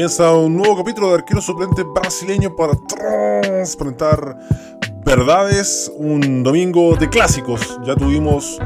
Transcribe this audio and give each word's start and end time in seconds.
Comienza 0.00 0.32
un 0.32 0.56
nuevo 0.56 0.78
capítulo 0.78 1.08
de 1.08 1.16
arquero 1.16 1.42
suplente 1.42 1.82
brasileño 1.82 2.56
para 2.56 2.72
transparentar 2.88 4.38
verdades. 5.04 5.92
Un 5.94 6.42
domingo 6.42 6.96
de 6.96 7.10
clásicos. 7.10 7.78
Ya 7.84 7.94
tuvimos 7.94 8.58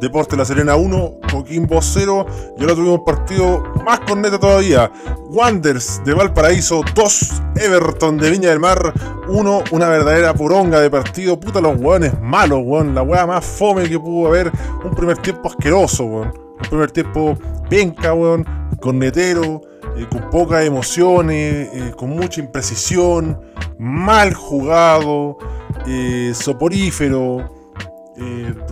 Deporte 0.00 0.34
La 0.34 0.46
Serena 0.46 0.76
1, 0.76 1.12
Coquimbo 1.30 1.82
0 1.82 2.26
y 2.56 2.62
ahora 2.62 2.74
tuvimos 2.74 3.00
partido 3.04 3.62
más 3.84 4.00
corneta 4.00 4.40
todavía. 4.40 4.90
Wanders 5.28 6.00
de 6.06 6.14
Valparaíso 6.14 6.80
2, 6.94 7.42
Everton 7.56 8.16
de 8.16 8.30
Viña 8.30 8.48
del 8.48 8.60
Mar 8.60 8.94
1, 9.28 9.64
una 9.72 9.90
verdadera 9.90 10.32
poronga 10.32 10.80
de 10.80 10.88
partido. 10.88 11.38
Puta 11.38 11.60
los 11.60 11.78
hueones 11.78 12.18
malos, 12.18 12.60
weón. 12.64 12.94
La 12.94 13.02
hueá 13.02 13.26
más 13.26 13.44
fome 13.44 13.86
que 13.90 14.00
pudo 14.00 14.28
haber. 14.28 14.50
Un 14.82 14.94
primer 14.94 15.18
tiempo 15.18 15.50
asqueroso, 15.50 16.04
weón. 16.04 16.32
Un 16.62 16.68
primer 16.70 16.90
tiempo 16.90 17.36
penca, 17.68 18.14
weón. 18.14 18.46
Cornetero 18.80 19.60
eh, 19.98 20.06
con 20.08 20.30
pocas 20.30 20.64
emociones, 20.64 21.68
eh, 21.72 21.92
con 21.96 22.10
mucha 22.10 22.40
imprecisión, 22.40 23.40
mal 23.78 24.32
jugado, 24.32 25.38
eh, 25.86 26.32
soporífero, 26.34 27.56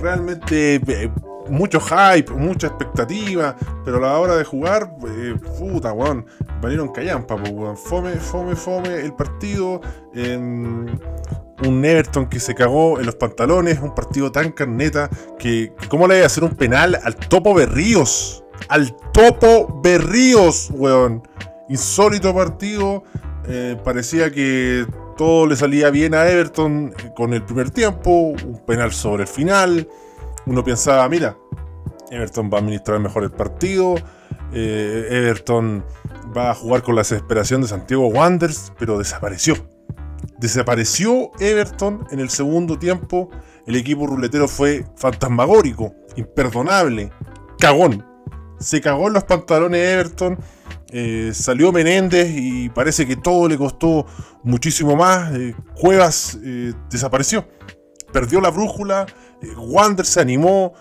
realmente 0.01 0.81
mucho 1.49 1.81
hype, 1.81 2.33
mucha 2.33 2.69
expectativa, 2.69 3.57
pero 3.85 3.99
a 3.99 4.01
la 4.01 4.19
hora 4.19 4.37
de 4.37 4.45
jugar, 4.45 4.97
puta, 5.59 5.93
weón, 5.93 6.27
valieron 6.61 6.89
callampa, 6.89 7.35
weón. 7.37 7.77
Fome, 7.77 8.17
fome, 8.17 8.57
fome 8.57 9.01
el 9.01 9.13
partido. 9.15 9.81
un 10.15 11.85
Everton 11.85 12.29
que 12.29 12.39
se 12.39 12.55
cagó 12.55 13.01
en 13.01 13.07
los 13.07 13.15
pantalones, 13.15 13.81
un 13.81 13.95
partido 13.95 14.31
tan 14.31 14.53
carneta 14.53 15.09
que, 15.39 15.73
¿cómo 15.89 16.07
le 16.07 16.17
iba 16.17 16.25
a 16.25 16.27
hacer 16.27 16.45
un 16.45 16.55
penal 16.55 16.99
al 17.03 17.17
Topo 17.17 17.55
Berríos? 17.55 18.46
Al 18.69 18.95
Topo 19.13 19.81
Berríos, 19.83 20.71
weón. 20.73 21.23
Insólito 21.69 22.35
partido. 22.35 23.03
Eh, 23.49 23.77
parecía 23.85 24.31
que 24.31 24.87
todo 25.17 25.47
le 25.47 25.57
salía 25.57 25.91
bien 25.91 26.15
a 26.15 26.29
Everton 26.29 26.95
con 27.17 27.33
el 27.33 27.43
primer 27.43 27.71
tiempo. 27.71 28.11
Un 28.11 28.63
penal 28.67 28.93
sobre 28.93 29.23
el 29.23 29.29
final. 29.29 29.89
Uno 30.47 30.63
pensaba, 30.63 31.09
mira, 31.09 31.37
Everton 32.11 32.51
va 32.53 32.59
a 32.59 32.61
administrar 32.61 33.01
mejor 33.01 33.25
el 33.25 33.33
partido. 33.33 33.97
Eh, 34.53 35.09
Everton 35.11 35.85
va 36.37 36.51
a 36.51 36.55
jugar 36.55 36.83
con 36.83 36.95
la 36.95 37.01
desesperación 37.01 37.63
de 37.63 37.69
Santiago 37.69 38.09
Wanderers, 38.09 38.73
pero 38.79 38.99
desapareció. 38.99 39.55
Desapareció 40.39 41.31
Everton 41.41 42.07
en 42.11 42.21
el 42.21 42.31
segundo 42.31 42.79
tiempo. 42.79 43.31
El 43.67 43.75
equipo 43.75 44.07
ruletero 44.07 44.47
fue 44.47 44.85
fantasmagórico, 44.97 45.95
imperdonable, 46.17 47.11
cagón 47.59 48.16
se 48.59 48.81
cagó 48.81 49.09
en 49.09 49.15
los 49.15 49.25
pantalones 49.25 49.81
Everton. 49.81 50.39
Eh, 50.91 51.33
salió 51.35 51.73
Menéndez 51.73 52.31
y 52.33 52.69
parece 52.69 53.07
que 53.07 53.17
todo 53.17 53.49
le 53.49 53.59
costó 53.59 54.07
muchísimo 54.43 54.97
más. 54.97 55.35
Eh, 55.35 55.55
Cuevas 55.75 56.39
eh, 56.43 56.73
desapareció. 56.91 57.47
Perdió 58.13 58.41
la 58.41 58.51
brújula. 58.51 59.07
Wander 59.57 60.07
se 60.07 60.21
animó. 60.21 60.75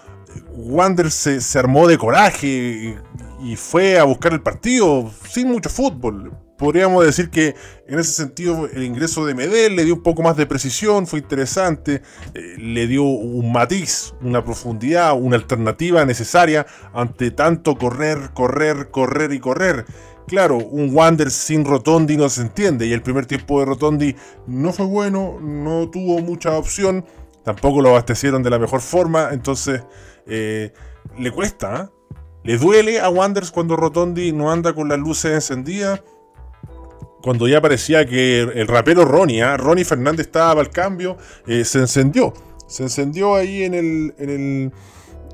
Wander 0.54 1.12
se, 1.12 1.42
se, 1.42 1.60
armó 1.60 1.88
de 1.88 1.98
coraje 1.98 2.98
y 3.42 3.56
fue 3.56 3.98
a 3.98 4.04
buscar 4.04 4.34
el 4.34 4.42
partido 4.42 5.10
sin 5.30 5.50
mucho 5.50 5.70
fútbol 5.70 6.45
podríamos 6.58 7.06
decir 7.06 7.30
que 7.30 7.56
en 7.88 8.00
ese 8.00 8.12
sentido 8.12 8.68
el 8.68 8.84
ingreso 8.84 9.26
de 9.26 9.36
Medel 9.36 9.76
le 9.76 9.84
dio 9.84 9.96
un 9.96 10.04
poco 10.04 10.22
más 10.22 10.38
de 10.38 10.46
precisión, 10.46 11.08
fue 11.08 11.20
interesante, 11.20 12.02
eh, 12.34 12.56
le 12.58 12.88
dio 12.88 13.04
un 13.04 13.52
matiz, 13.52 14.14
una 14.22 14.44
profundidad, 14.44 15.14
una 15.20 15.36
alternativa 15.36 16.06
necesaria 16.06 16.66
ante 16.94 17.32
tanto 17.32 17.76
correr, 17.78 18.32
correr, 18.34 18.90
correr 18.90 19.34
y 19.34 19.40
correr. 19.40 19.86
Claro, 20.28 20.58
un 20.58 20.96
Wander 20.96 21.30
sin 21.30 21.66
Rotondi 21.66 22.18
no 22.18 22.30
se 22.30 22.42
entiende 22.42 22.88
y 22.88 22.94
el 22.94 23.04
primer 23.04 23.28
tiempo 23.28 23.60
de 23.60 23.66
Rotondi 23.66 24.16
no 24.48 24.74
fue 24.74 24.86
bueno, 24.86 25.40
no 25.40 25.90
tuvo 25.92 26.20
mucha 26.20 26.58
opción, 26.58 27.06
tampoco 27.44 27.82
lo 27.82 27.90
abastecieron 27.90 28.42
de 28.42 28.50
la 28.50 28.58
mejor 28.58 28.82
forma, 28.82 29.30
entonces 29.32 29.84
eh, 30.26 30.74
le 31.20 31.30
cuesta, 31.30 31.84
¿eh? 31.84 32.18
le 32.44 32.58
duele 32.58 33.00
a 33.00 33.10
Wanders 33.10 33.52
cuando 33.52 33.76
Rotondi 33.76 34.32
no 34.32 34.52
anda 34.52 34.74
con 34.74 34.90
las 34.90 34.98
luces 34.98 35.32
encendidas 35.32 36.02
cuando 37.26 37.48
ya 37.48 37.60
parecía 37.60 38.06
que 38.06 38.42
el 38.42 38.68
rapero 38.68 39.04
Ronnie, 39.04 39.42
¿ah? 39.42 39.58
Ronnie 39.58 39.84
Fernández 39.84 40.28
estaba 40.28 40.62
al 40.62 40.70
cambio, 40.70 41.18
eh, 41.48 41.66
se 41.66 41.80
encendió. 41.80 42.32
Se 42.68 42.84
encendió 42.84 43.34
ahí 43.34 43.64
en 43.64 43.74
el, 43.74 44.14
en 44.20 44.72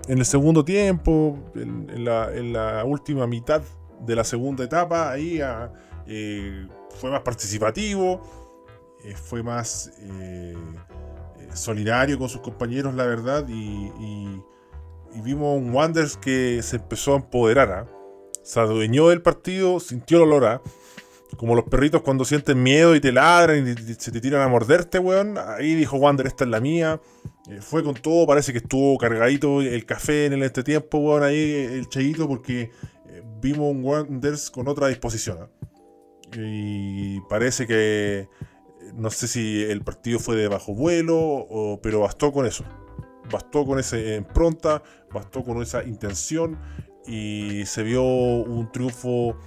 el, 0.07 0.25
segundo 0.25 0.63
tiempo, 0.63 1.37
en, 1.53 2.05
la, 2.05 2.85
última 2.85 3.27
mitad 3.27 3.61
de 3.99 4.15
la 4.15 4.23
segunda 4.23 4.63
etapa, 4.63 5.11
ahí 5.11 5.41
ah, 5.41 5.73
eh, 6.07 6.65
fue 6.95 7.11
más 7.11 7.23
participativo, 7.23 8.21
eh, 9.03 9.13
fue 9.13 9.43
más 9.43 9.91
solidario 11.53 12.17
con 12.17 12.29
sus 12.29 12.39
compañeros, 12.39 12.93
la 12.93 13.05
verdad, 13.05 13.45
y, 13.49 13.91
vimos 15.21 15.57
un 15.57 15.75
Wanders 15.75 16.15
que 16.15 16.61
se 16.63 16.77
empezó 16.77 17.15
a 17.15 17.17
empoderar, 17.17 17.69
¿ah? 17.69 17.85
se 18.43 18.61
adueñó 18.61 19.09
del 19.09 19.21
partido, 19.21 19.81
sintió 19.81 20.23
el 20.23 20.31
olor 20.31 20.61
como 21.37 21.55
los 21.55 21.65
perritos 21.65 22.01
cuando 22.01 22.25
sienten 22.25 22.61
miedo 22.61 22.95
y 22.95 22.99
te 22.99 23.11
ladran 23.11 23.67
y 23.67 23.93
se 23.93 24.11
te 24.11 24.21
tiran 24.21 24.41
a 24.41 24.47
morderte, 24.47 24.99
weón. 24.99 25.37
Ahí 25.37 25.75
dijo 25.75 25.97
Wander, 25.97 26.27
esta 26.27 26.43
es 26.43 26.49
la 26.49 26.59
mía. 26.59 26.99
Eh, 27.49 27.59
fue 27.61 27.83
con 27.83 27.95
todo, 27.95 28.27
parece 28.27 28.51
que 28.51 28.59
estuvo 28.59 28.97
cargadito 28.97 29.61
el 29.61 29.85
café 29.85 30.25
en 30.25 30.41
este 30.43 30.63
tiempo, 30.63 30.99
weón, 30.99 31.23
ahí 31.23 31.51
el 31.71 31.87
cheguito, 31.89 32.27
porque 32.27 32.71
eh, 33.07 33.23
vimos 33.41 33.71
un 33.71 33.83
Wanders 33.83 34.51
con 34.51 34.67
otra 34.67 34.87
disposición. 34.87 35.39
¿ah? 35.41 35.49
Y 36.37 37.19
parece 37.21 37.67
que, 37.67 38.27
no 38.93 39.09
sé 39.09 39.27
si 39.27 39.63
el 39.63 39.81
partido 39.81 40.19
fue 40.19 40.35
de 40.35 40.47
bajo 40.47 40.73
vuelo, 40.73 41.79
pero 41.81 42.01
bastó 42.01 42.31
con 42.31 42.45
eso. 42.45 42.63
Bastó 43.31 43.65
con 43.65 43.79
esa 43.79 43.97
impronta, 43.97 44.83
bastó 45.11 45.43
con 45.43 45.61
esa 45.61 45.83
intención 45.83 46.57
y 47.07 47.65
se 47.65 47.83
vio 47.83 48.03
un 48.03 48.71
triunfo 48.71 49.37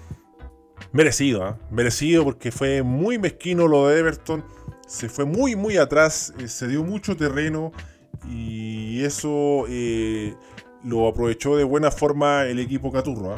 Merecido, 0.92 1.48
¿eh? 1.48 1.54
merecido 1.70 2.24
porque 2.24 2.52
fue 2.52 2.82
muy 2.82 3.18
mezquino 3.18 3.66
lo 3.66 3.88
de 3.88 3.98
Everton. 3.98 4.44
Se 4.86 5.08
fue 5.08 5.24
muy, 5.24 5.56
muy 5.56 5.76
atrás, 5.76 6.32
eh, 6.38 6.48
se 6.48 6.68
dio 6.68 6.84
mucho 6.84 7.16
terreno 7.16 7.72
y 8.28 9.02
eso 9.02 9.64
eh, 9.68 10.34
lo 10.84 11.08
aprovechó 11.08 11.56
de 11.56 11.64
buena 11.64 11.90
forma 11.90 12.44
el 12.44 12.58
equipo 12.58 12.92
Caturro. 12.92 13.34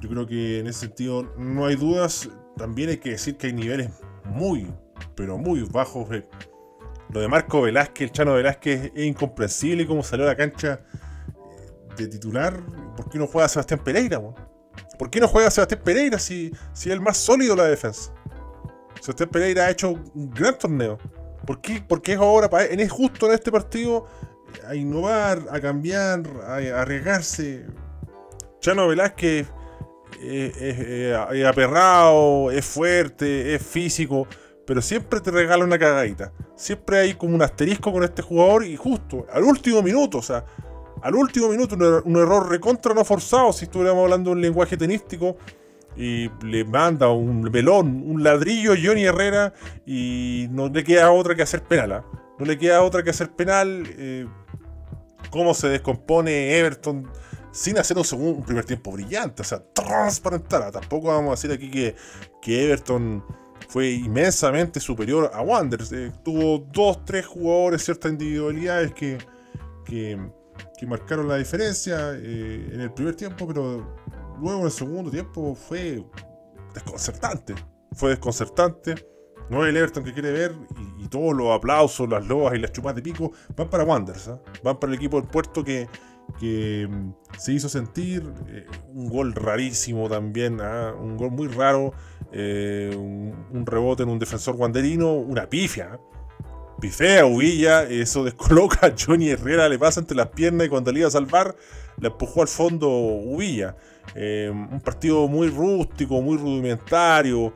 Yo 0.00 0.08
creo 0.08 0.26
que 0.26 0.60
en 0.60 0.66
ese 0.66 0.80
sentido 0.80 1.34
no 1.38 1.66
hay 1.66 1.76
dudas. 1.76 2.28
También 2.56 2.90
hay 2.90 2.98
que 2.98 3.10
decir 3.10 3.36
que 3.36 3.48
hay 3.48 3.52
niveles 3.52 3.90
muy, 4.24 4.66
pero 5.14 5.38
muy 5.38 5.62
bajos. 5.62 6.08
Lo 7.12 7.20
de 7.20 7.28
Marco 7.28 7.62
Velázquez, 7.62 8.08
el 8.08 8.12
Chano 8.12 8.34
Velázquez, 8.34 8.92
es 8.94 9.04
incomprensible 9.04 9.86
cómo 9.86 10.02
salió 10.02 10.24
a 10.26 10.28
la 10.28 10.36
cancha 10.36 10.80
de 11.96 12.08
titular. 12.08 12.60
¿Por 12.96 13.08
qué 13.10 13.18
no 13.18 13.26
juega 13.26 13.48
Sebastián 13.48 13.80
Pereira? 13.82 14.20
¿Por 15.00 15.08
qué 15.08 15.18
no 15.18 15.28
juega 15.28 15.50
Sebastián 15.50 15.80
Pereira 15.82 16.18
si, 16.18 16.52
si 16.74 16.90
es 16.90 16.92
el 16.92 17.00
más 17.00 17.16
sólido 17.16 17.56
de 17.56 17.62
la 17.62 17.68
defensa? 17.70 18.12
Sebastián 19.00 19.30
Pereira 19.30 19.64
ha 19.64 19.70
hecho 19.70 19.92
un 19.92 20.28
gran 20.28 20.58
torneo. 20.58 20.98
¿Por 21.46 21.62
qué, 21.62 21.82
es 22.12 22.18
ahora, 22.18 22.50
en, 22.66 22.80
es 22.80 22.92
justo 22.92 23.24
en 23.26 23.32
este 23.32 23.50
partido, 23.50 24.06
a 24.68 24.74
innovar, 24.74 25.42
a 25.50 25.58
cambiar, 25.58 26.20
a, 26.46 26.82
arriesgarse? 26.82 27.64
Chano 28.60 28.88
Velázquez 28.88 29.46
es, 30.20 31.46
aperrado, 31.46 32.50
es 32.50 32.66
fuerte, 32.66 33.54
es 33.54 33.62
físico, 33.62 34.28
pero 34.66 34.82
siempre 34.82 35.20
te 35.20 35.30
regala 35.30 35.64
una 35.64 35.78
cagadita. 35.78 36.30
Siempre 36.56 36.98
hay 36.98 37.14
como 37.14 37.34
un 37.34 37.40
asterisco 37.40 37.90
con 37.90 38.04
este 38.04 38.20
jugador 38.20 38.66
y 38.66 38.76
justo, 38.76 39.26
al 39.32 39.44
último 39.44 39.80
minuto, 39.80 40.18
o 40.18 40.22
sea, 40.22 40.44
al 41.02 41.14
último 41.14 41.48
minuto, 41.48 41.76
un, 42.04 42.16
error 42.16 42.48
recontra 42.48 42.94
no 42.94 43.04
forzado, 43.04 43.52
si 43.52 43.64
estuviéramos 43.64 44.04
hablando 44.04 44.32
un 44.32 44.40
lenguaje 44.40 44.76
tenístico, 44.76 45.36
y 45.96 46.30
le 46.44 46.64
manda 46.64 47.08
un 47.08 47.42
velón, 47.42 48.04
un 48.06 48.22
ladrillo 48.22 48.74
Johnny 48.80 49.04
Herrera 49.04 49.52
y 49.84 50.46
no 50.50 50.68
le 50.68 50.84
queda 50.84 51.10
otra 51.10 51.34
que 51.34 51.42
hacer 51.42 51.62
penal. 51.62 51.92
¿ah? 51.92 52.04
No 52.38 52.46
le 52.46 52.56
queda 52.56 52.82
otra 52.82 53.02
que 53.02 53.10
hacer 53.10 53.30
penal. 53.32 53.84
Eh, 53.98 54.26
cómo 55.30 55.52
se 55.52 55.68
descompone 55.68 56.58
Everton 56.58 57.10
sin 57.52 57.78
hacer 57.78 57.98
un, 57.98 58.04
segundo, 58.04 58.38
un 58.38 58.44
primer 58.44 58.64
tiempo 58.64 58.92
brillante, 58.92 59.42
o 59.42 59.44
sea, 59.44 59.60
transparentar. 59.72 60.62
¿ah? 60.62 60.70
Tampoco 60.70 61.08
vamos 61.08 61.28
a 61.28 61.30
decir 61.32 61.52
aquí 61.52 61.70
que, 61.70 61.96
que 62.40 62.64
Everton 62.64 63.24
fue 63.68 63.90
inmensamente 63.90 64.80
superior 64.80 65.30
a 65.34 65.42
Wanderers. 65.42 65.92
Eh, 65.92 66.12
tuvo 66.24 66.58
dos, 66.72 67.04
tres 67.04 67.26
jugadores, 67.26 67.84
ciertas 67.84 68.12
individualidades 68.12 68.94
que, 68.94 69.18
que 69.84 70.18
que 70.80 70.86
marcaron 70.86 71.28
la 71.28 71.36
diferencia 71.36 72.14
eh, 72.14 72.70
en 72.72 72.80
el 72.80 72.90
primer 72.90 73.14
tiempo, 73.14 73.46
pero 73.46 73.86
luego 74.40 74.60
en 74.60 74.64
el 74.64 74.70
segundo 74.70 75.10
tiempo 75.10 75.54
fue 75.54 76.02
desconcertante. 76.72 77.54
Fue 77.92 78.08
desconcertante. 78.08 78.94
No 79.50 79.62
es 79.62 79.68
el 79.68 79.76
Everton 79.76 80.02
que 80.02 80.14
quiere 80.14 80.32
ver 80.32 80.54
y, 80.98 81.06
todos 81.08 81.34
los 81.34 81.50
aplausos, 81.50 82.08
las 82.08 82.26
loas 82.26 82.54
y 82.54 82.58
las 82.58 82.72
chupas 82.72 82.94
de 82.94 83.02
pico 83.02 83.30
van 83.54 83.68
para 83.68 83.84
Wanderers. 83.84 84.28
¿ah? 84.28 84.40
Van 84.62 84.78
para 84.78 84.92
el 84.92 84.98
equipo 84.98 85.20
del 85.20 85.28
puerto 85.28 85.62
que, 85.62 85.86
mm, 86.88 87.10
se 87.36 87.52
hizo 87.52 87.68
sentir. 87.68 88.32
Eh, 88.48 88.66
un 88.94 89.10
gol 89.10 89.34
rarísimo 89.34 90.08
también, 90.08 90.62
¿ah? 90.62 90.94
un 90.98 91.18
gol 91.18 91.32
muy 91.32 91.48
raro. 91.48 91.92
eh, 92.32 92.94
un, 92.96 93.66
rebote 93.66 94.04
en 94.04 94.08
un 94.08 94.18
defensor 94.18 94.56
guanderino, 94.56 95.12
una 95.12 95.46
pifia. 95.46 95.98
Pifea 96.80 97.26
Uvilla, 97.26 97.84
eso 97.84 98.24
descoloca 98.24 98.86
a 98.86 98.94
Johnny 98.98 99.30
Herrera, 99.30 99.68
le 99.68 99.78
pasa 99.78 100.00
entre 100.00 100.16
las 100.16 100.28
piernas 100.28 100.66
y 100.66 100.70
cuando 100.70 100.90
le 100.92 101.00
iba 101.00 101.08
a 101.08 101.12
salvar, 101.12 101.54
le 101.98 102.08
empujó 102.08 102.42
al 102.42 102.48
fondo 102.48 102.88
Uvilla. 102.88 103.76
Eh, 104.14 104.50
un 104.50 104.80
partido 104.80 105.28
muy 105.28 105.48
rústico, 105.48 106.20
muy 106.20 106.36
rudimentario, 106.36 107.52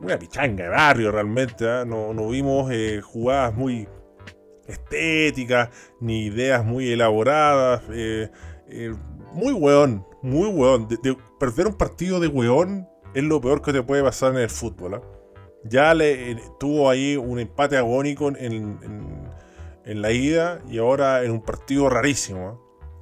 una 0.00 0.18
pichanga 0.18 0.64
de 0.64 0.70
barrio 0.70 1.10
realmente. 1.10 1.68
¿ah? 1.68 1.84
No, 1.84 2.28
vimos 2.28 2.72
jugadas 3.02 3.54
muy 3.54 3.88
estéticas, 4.66 5.68
ni 6.00 6.26
ideas 6.26 6.64
muy 6.64 6.90
elaboradas. 6.90 7.82
muy 9.32 9.52
weón, 9.52 10.06
muy 10.22 10.48
weón. 10.48 10.88
De, 10.88 11.16
perder 11.38 11.66
un 11.66 11.74
partido 11.74 12.20
de 12.20 12.28
weón 12.28 12.88
es 13.14 13.24
lo 13.24 13.40
peor 13.40 13.60
que 13.60 13.72
te 13.72 13.82
puede 13.82 14.02
pasar 14.02 14.32
en 14.32 14.38
el 14.38 14.50
fútbol. 14.50 15.02
Ya 15.64 15.94
le, 15.94 16.36
tuvo 16.58 16.90
ahí 16.90 17.16
un 17.16 17.38
empate 17.38 17.76
agónico 17.76 18.32
en, 18.36 18.78
la 19.84 20.12
ida 20.12 20.60
y 20.68 20.78
ahora 20.78 21.24
en 21.24 21.30
un 21.30 21.42
partido 21.42 21.88
rarísimo. 21.88 22.48
¿ah? 22.48 22.58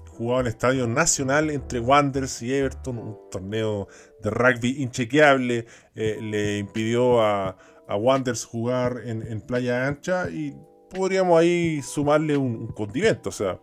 Jugaba 0.09 0.41
en 0.41 0.47
estadio 0.49 0.87
nacional 0.87 1.51
entre 1.51 1.81
Wanderers 1.81 2.43
y 2.43 2.55
Everton, 2.55 2.99
un 2.99 3.19
torneo 3.31 3.89
de 4.23 4.31
rugby 4.31 4.83
inchequeable. 4.83 5.67
Eh, 5.95 6.19
le 6.21 6.59
impidió 6.59 7.23
a, 7.23 7.57
a 7.89 7.97
Wanderers 7.97 8.45
jugar 8.45 9.03
en, 9.05 9.41
playa 9.41 9.87
ancha 9.87 10.29
y 10.31 10.55
podríamos 10.91 11.39
ahí 11.39 11.81
sumarle 11.83 12.37
un, 12.37 12.69
condimento. 12.69 13.31
O 13.31 13.33
sea, 13.33 13.59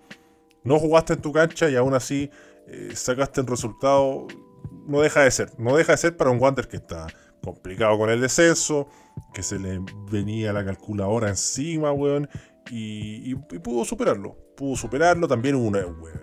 no 0.63 0.79
jugaste 0.79 1.13
en 1.13 1.21
tu 1.21 1.31
cancha 1.31 1.69
y 1.69 1.75
aún 1.75 1.93
así 1.93 2.29
eh, 2.67 2.89
sacaste 2.93 3.41
el 3.41 3.47
resultado 3.47 4.27
no 4.87 5.01
deja 5.01 5.21
de 5.21 5.31
ser. 5.31 5.51
No 5.57 5.75
deja 5.75 5.93
de 5.93 5.97
ser 5.97 6.17
para 6.17 6.31
un 6.31 6.41
Wander 6.41 6.67
que 6.67 6.77
está 6.77 7.07
complicado 7.53 7.97
con 7.97 8.09
el 8.09 8.21
descenso, 8.21 8.87
que 9.33 9.43
se 9.43 9.59
le 9.59 9.79
venía 10.11 10.53
la 10.53 10.63
calculadora 10.63 11.29
encima, 11.29 11.91
weón, 11.91 12.29
y, 12.69 13.35
pudo 13.35 13.85
superarlo. 13.85 14.35
Pudo 14.55 14.75
superarlo. 14.75 15.27
También 15.27 15.55
hubo 15.55 15.71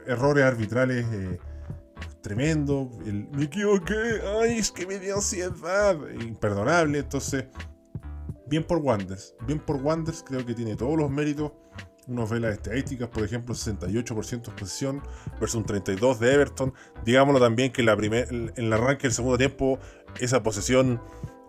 errores 0.07 0.45
arbitrales 0.45 1.07
eh, 1.13 1.39
tremendos. 2.21 2.89
me 3.33 3.45
equivoqué, 3.45 4.21
ay, 4.41 4.59
es 4.59 4.71
que 4.71 4.87
me 4.87 4.99
dio 4.99 5.17
ansiedad. 5.17 5.97
Imperdonable. 6.21 6.99
Entonces, 6.99 7.47
bien 8.47 8.65
por 8.65 8.79
Wanders. 8.79 9.35
Bien 9.47 9.59
por 9.59 9.77
Wanders, 9.77 10.23
creo 10.27 10.45
que 10.45 10.55
tiene 10.55 10.77
todos 10.77 10.99
los 10.99 11.11
méritos 11.11 11.53
uno 12.07 12.27
ve 12.27 12.41
las 12.41 12.55
estadísticas, 12.55 13.09
por 13.09 13.25
ejemplo, 13.25 13.55
68% 13.55 14.43
de 14.43 14.53
posesión 14.53 15.03
versus 15.41 15.57
un 15.57 15.67
32% 15.67 16.19
de 16.19 16.35
Everton. 16.35 16.75
Digámoslo 17.05 17.41
también 17.41 17.73
que 17.73 17.83
la 17.83 17.95
en 17.95 18.53
el 18.57 18.73
arranque 18.73 19.05
del 19.05 19.13
segundo 19.13 19.39
tiempo 19.39 19.79
esa 20.21 20.43
posesión 20.43 21.01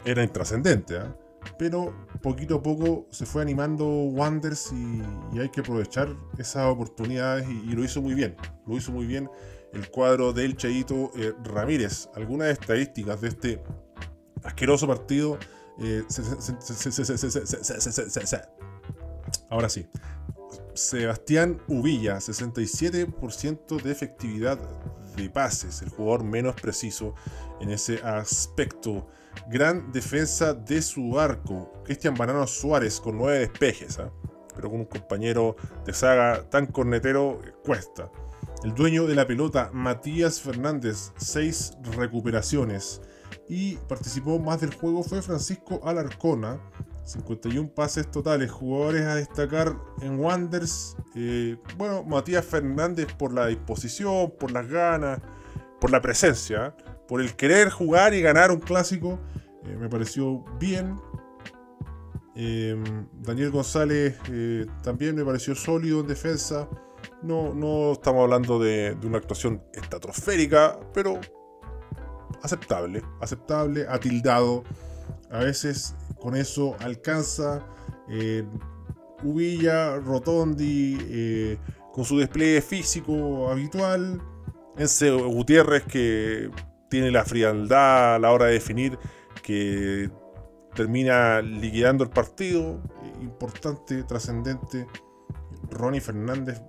era 0.05 0.23
intrascendente. 0.23 0.97
¿ah? 0.97 1.15
Pero 1.57 1.93
poquito 2.21 2.55
a 2.55 2.63
poco 2.63 3.07
se 3.11 3.25
fue 3.25 3.41
animando 3.41 3.85
Wanders 3.85 4.71
y, 4.71 5.39
hay 5.39 5.49
que 5.49 5.61
aprovechar 5.61 6.09
esas 6.37 6.65
oportunidades 6.65 7.47
y, 7.49 7.71
lo 7.71 7.83
hizo 7.83 8.01
muy 8.01 8.13
bien. 8.13 8.35
Lo 8.65 8.77
hizo 8.77 8.91
muy 8.91 9.05
bien 9.05 9.29
el 9.73 9.89
cuadro 9.89 10.33
del 10.33 10.55
Chayito 10.55 11.11
eh, 11.17 11.33
Ramírez. 11.43 12.09
Algunas 12.15 12.49
estadísticas 12.49 13.21
de 13.21 13.27
este 13.27 13.63
asqueroso 14.43 14.87
partido. 14.87 15.37
Ahora 19.49 19.69
sí, 19.69 19.87
Sebastián 20.75 21.61
Uvilla, 21.67 22.17
67% 22.17 23.81
de 23.81 23.91
efectividad 23.91 24.59
de 25.15 25.29
pases, 25.29 25.81
el 25.81 25.89
jugador 25.89 26.23
menos 26.23 26.55
preciso 26.55 27.15
en 27.61 27.71
ese 27.71 28.01
aspecto. 28.03 29.07
Gran 29.49 29.91
defensa 29.91 30.53
de 30.53 30.81
su 30.81 31.19
arco. 31.19 31.71
Cristian 31.85 32.15
Banano 32.15 32.45
Suárez 32.47 32.99
con 32.99 33.17
9 33.17 33.39
despejes, 33.39 33.99
¿ah? 33.99 34.11
pero 34.53 34.69
con 34.69 34.81
un 34.81 34.85
compañero 34.85 35.55
de 35.85 35.93
saga 35.93 36.49
tan 36.49 36.67
cornetero 36.67 37.41
cuesta. 37.63 38.11
El 38.63 38.73
dueño 38.73 39.05
de 39.05 39.15
la 39.15 39.27
pelota, 39.27 39.69
Matías 39.73 40.41
Fernández, 40.41 41.11
6 41.17 41.77
recuperaciones. 41.95 43.01
Y 43.47 43.75
participó 43.75 44.39
más 44.39 44.61
del 44.61 44.73
juego 44.73 45.03
fue 45.03 45.21
Francisco 45.21 45.79
Alarcona, 45.83 46.59
51 47.05 47.69
pases 47.69 48.09
totales. 48.09 48.51
Jugadores 48.51 49.03
a 49.03 49.15
destacar 49.15 49.75
en 50.01 50.19
Wanders. 50.19 50.97
Eh, 51.15 51.57
bueno, 51.77 52.03
Matías 52.03 52.45
Fernández 52.45 53.07
por 53.13 53.33
la 53.33 53.47
disposición, 53.47 54.33
por 54.39 54.51
las 54.51 54.67
ganas, 54.67 55.21
por 55.79 55.91
la 55.91 56.01
presencia, 56.01 56.75
por 57.07 57.21
el 57.21 57.35
querer 57.35 57.69
jugar 57.69 58.13
y 58.13 58.21
ganar 58.21 58.51
un 58.51 58.59
clásico. 58.59 59.19
Eh, 59.63 59.77
me 59.79 59.87
pareció 59.87 60.43
bien. 60.59 60.99
Em, 62.35 63.07
Daniel 63.21 63.51
González 63.51 64.17
eh, 64.29 64.65
también 64.83 65.15
me 65.15 65.23
pareció 65.23 65.55
sólido 65.55 66.01
en 66.01 66.07
defensa. 66.07 66.67
No, 67.21 67.53
no 67.53 67.93
estamos 67.93 68.23
hablando 68.23 68.59
de, 68.59 68.95
de 68.95 69.07
una 69.07 69.19
actuación 69.19 69.63
estratosférica, 69.73 70.79
pero 70.93 71.19
aceptable. 72.41 73.03
Aceptable, 73.21 73.85
atildado. 73.87 74.63
A 75.31 75.39
veces 75.39 75.95
con 76.25 76.35
eso 76.35 76.75
alcanza 76.79 77.63
eh, 78.09 78.43
Uvilla, 79.21 79.97
Rotondi, 79.97 80.97
eh, 81.01 81.57
con 81.93 82.03
su 82.03 82.17
despliegue 82.17 82.63
físico 82.63 83.47
habitual. 83.51 84.19
Ense 84.75 85.11
Gutiérrez 85.11 85.83
que 85.83 86.49
tiene 86.89 87.11
la 87.11 87.25
frialdad 87.25 88.15
a 88.15 88.19
la 88.19 88.31
hora 88.31 88.47
de 88.47 88.53
definir, 88.53 88.97
que 89.43 90.09
termina 90.73 91.43
liquidando 91.43 92.03
el 92.03 92.09
partido. 92.09 92.81
Importante, 93.21 94.01
trascendente. 94.01 94.87
Ronnie 95.69 96.01
Fernández, 96.01 96.59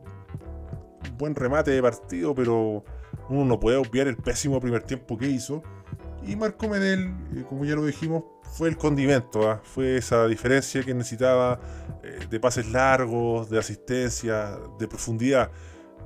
buen 1.17 1.35
remate 1.35 1.70
de 1.70 1.81
partido, 1.81 2.35
pero 2.35 2.85
uno 3.31 3.47
no 3.47 3.59
puede 3.59 3.79
obviar 3.79 4.06
el 4.06 4.19
pésimo 4.19 4.61
primer 4.61 4.82
tiempo 4.82 5.17
que 5.17 5.29
hizo. 5.29 5.62
Y 6.24 6.36
Marco 6.36 6.68
Medel, 6.68 7.14
eh, 7.34 7.44
como 7.48 7.64
ya 7.64 7.74
lo 7.74 7.84
dijimos, 7.84 8.24
fue 8.42 8.68
el 8.68 8.76
condimento, 8.76 9.50
¿ah? 9.50 9.60
fue 9.62 9.96
esa 9.96 10.26
diferencia 10.26 10.82
que 10.82 10.94
necesitaba 10.94 11.61
eh, 12.02 12.26
de 12.30 12.40
pases 12.40 12.70
largos, 12.70 13.50
de 13.50 13.58
asistencia, 13.58 14.58
de 14.78 14.88
profundidad. 14.88 15.50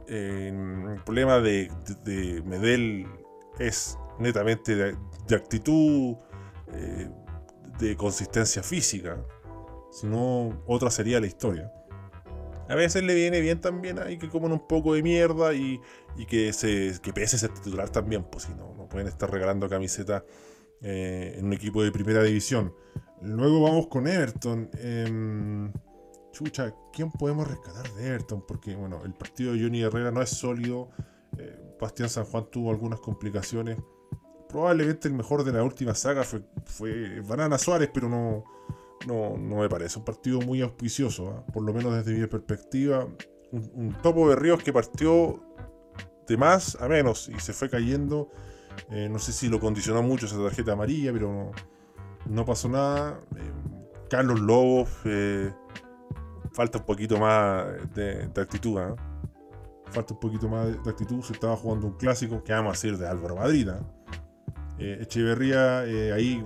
el 0.08 1.00
problema 1.04 1.38
de, 1.38 1.70
Medel 2.44 3.06
es 3.58 3.96
netamente 4.18 4.74
de, 4.74 5.34
actitud, 5.34 6.16
eh, 6.72 7.08
de 7.78 7.96
consistencia 7.96 8.62
física. 8.62 9.16
Si 9.92 10.06
no, 10.06 10.62
otra 10.66 10.90
sería 10.90 11.20
la 11.20 11.26
historia. 11.26 11.72
A 12.70 12.76
veces 12.76 13.02
le 13.02 13.16
viene 13.16 13.40
bien 13.40 13.60
también 13.60 13.98
ahí 13.98 14.16
que 14.16 14.28
coman 14.28 14.52
un 14.52 14.68
poco 14.68 14.94
de 14.94 15.02
mierda 15.02 15.52
y, 15.54 15.80
que, 16.28 16.52
se, 16.52 17.00
que 17.02 17.12
pese 17.12 17.36
ser 17.36 17.52
titular 17.52 17.90
también, 17.90 18.22
pues 18.22 18.44
si 18.44 18.54
no, 18.54 18.72
no 18.76 18.88
pueden 18.88 19.08
estar 19.08 19.28
regalando 19.28 19.68
camiseta 19.68 20.24
eh, 20.80 21.34
en 21.36 21.46
un 21.46 21.52
equipo 21.52 21.82
de 21.82 21.90
primera 21.90 22.22
división. 22.22 22.72
Luego 23.22 23.60
vamos 23.62 23.88
con 23.88 24.06
Everton. 24.06 24.70
Em, 24.78 25.72
chucha, 26.30 26.72
¿quién 26.92 27.10
podemos 27.10 27.48
rescatar 27.48 27.92
de 27.94 28.06
Everton? 28.06 28.44
Porque 28.46 28.76
bueno, 28.76 29.02
el 29.04 29.14
partido 29.14 29.52
de 29.52 29.62
Johnny 29.62 29.82
Herrera 29.82 30.12
no 30.12 30.22
es 30.22 30.30
sólido. 30.30 30.90
Eh, 31.38 31.76
Bastián 31.80 32.08
San 32.08 32.24
Juan 32.24 32.46
tuvo 32.52 32.70
algunas 32.70 33.00
complicaciones. 33.00 33.78
Probablemente 34.48 35.08
el 35.08 35.14
mejor 35.14 35.42
de 35.42 35.52
la 35.52 35.64
última 35.64 35.96
saga 35.96 36.22
fue, 36.22 36.42
fue 36.66 37.20
Banana 37.20 37.58
Suárez, 37.58 37.90
pero 37.92 38.08
no, 38.08 38.44
no, 39.06 39.36
no 39.38 39.56
me 39.56 39.68
parece 39.68 39.98
un 39.98 40.04
partido 40.04 40.40
muy 40.40 40.60
auspicioso, 40.60 41.30
¿ah? 41.30 41.52
por 41.52 41.62
lo 41.62 41.72
menos 41.72 41.94
desde 41.94 42.18
mi 42.18 42.26
perspectiva. 42.26 43.06
Un, 43.52 43.96
topo 44.02 44.28
de 44.28 44.36
Ríos 44.36 44.62
que 44.62 44.72
partió 44.72 45.42
de 46.28 46.36
más 46.36 46.76
a 46.80 46.86
menos 46.86 47.28
y 47.28 47.40
se 47.40 47.52
fue 47.52 47.68
cayendo. 47.68 48.30
Eh, 48.90 49.08
no 49.08 49.18
sé 49.18 49.32
si 49.32 49.48
lo 49.48 49.58
condicionó 49.58 50.02
mucho 50.02 50.26
esa 50.26 50.40
tarjeta 50.42 50.72
amarilla, 50.72 51.12
pero 51.12 51.50
no, 52.26 52.44
pasó 52.44 52.68
nada. 52.68 53.20
Eh, 53.36 53.52
Carlos 54.08 54.40
Lobos, 54.40 54.88
eh, 55.04 55.52
falta 56.52 56.78
un 56.78 56.84
poquito 56.84 57.18
más 57.18 57.66
de, 57.94 58.30
actitud. 58.36 58.78
¿ah? 58.78 58.94
Falta 59.86 60.14
un 60.14 60.20
poquito 60.20 60.48
más 60.48 60.66
de, 60.84 60.90
actitud. 60.90 61.22
Se 61.22 61.32
estaba 61.32 61.56
jugando 61.56 61.88
un 61.88 61.96
clásico 61.96 62.44
que 62.44 62.52
vamos 62.52 62.70
a 62.70 62.72
decir 62.72 62.98
de 62.98 63.08
Álvaro 63.08 63.36
Madrid. 63.36 63.68
Eh, 64.80 64.98
Echeverría 65.02 65.84
eh, 65.84 66.12
ahí 66.12 66.42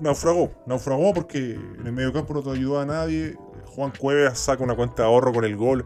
naufragó, 0.00 0.52
naufragó 0.66 1.14
porque 1.14 1.54
en 1.54 1.86
el 1.86 1.92
medio 1.92 2.12
campo 2.12 2.34
no 2.34 2.42
te 2.42 2.50
ayudó 2.50 2.78
a 2.78 2.84
nadie. 2.84 3.36
Juan 3.74 3.90
Cuevas 3.98 4.38
saca 4.38 4.62
una 4.62 4.76
cuenta 4.76 5.02
de 5.02 5.08
ahorro 5.08 5.32
con 5.32 5.44
el 5.44 5.56
gol 5.56 5.84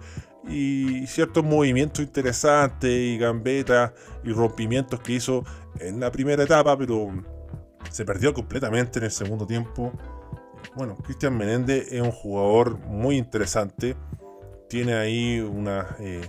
y 0.49 1.07
ciertos 1.07 1.45
movimientos 1.45 2.05
interesantes 2.05 2.91
y 2.91 3.17
gambetas 3.17 3.93
y 4.25 4.33
rompimientos 4.33 5.01
que 5.01 5.13
hizo 5.13 5.45
en 5.79 6.01
la 6.01 6.11
primera 6.11 6.43
etapa, 6.43 6.77
pero 6.77 7.11
se 7.91 8.05
perdió 8.05 8.35
completamente 8.35 8.99
en 8.99 9.05
el 9.05 9.11
segundo 9.13 9.47
tiempo. 9.47 9.93
Bueno, 10.75 10.97
Cristian 10.97 11.37
Menéndez 11.37 11.93
es 11.93 12.03
un 12.03 12.11
jugador 12.11 12.79
muy 12.81 13.17
interesante. 13.17 13.97
Tiene 14.69 14.95
ahí 14.95 15.41
una 15.41 15.97
eh, 16.01 16.29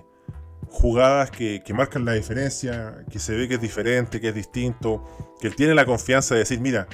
jugadas 0.69 1.31
que, 1.31 1.61
marcan 1.73 2.05
la 2.05 2.13
diferencia, 2.13 3.03
que 3.11 3.19
se 3.19 3.35
ve 3.35 3.47
que 3.47 3.55
es 3.55 3.61
diferente, 3.61 4.21
que 4.21 4.29
es 4.29 4.35
distinto, 4.35 5.03
que 5.39 5.47
él 5.47 5.55
tiene 5.55 5.73
la 5.73 5.85
confianza 5.85 6.35
de 6.35 6.39
decir, 6.39 6.59
mira, 6.59 6.87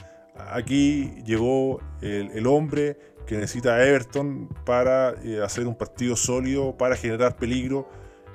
aquí 0.51 1.21
llegó 1.25 1.81
el, 2.01 2.47
hombre 2.47 2.97
que 3.25 3.37
necesita 3.37 3.83
Everton 3.85 4.49
para 4.65 5.15
eh, 5.23 5.41
hacer 5.43 5.67
un 5.67 5.75
partido 5.75 6.15
sólido, 6.15 6.77
para 6.77 6.95
generar 6.95 7.35
peligro, 7.35 7.89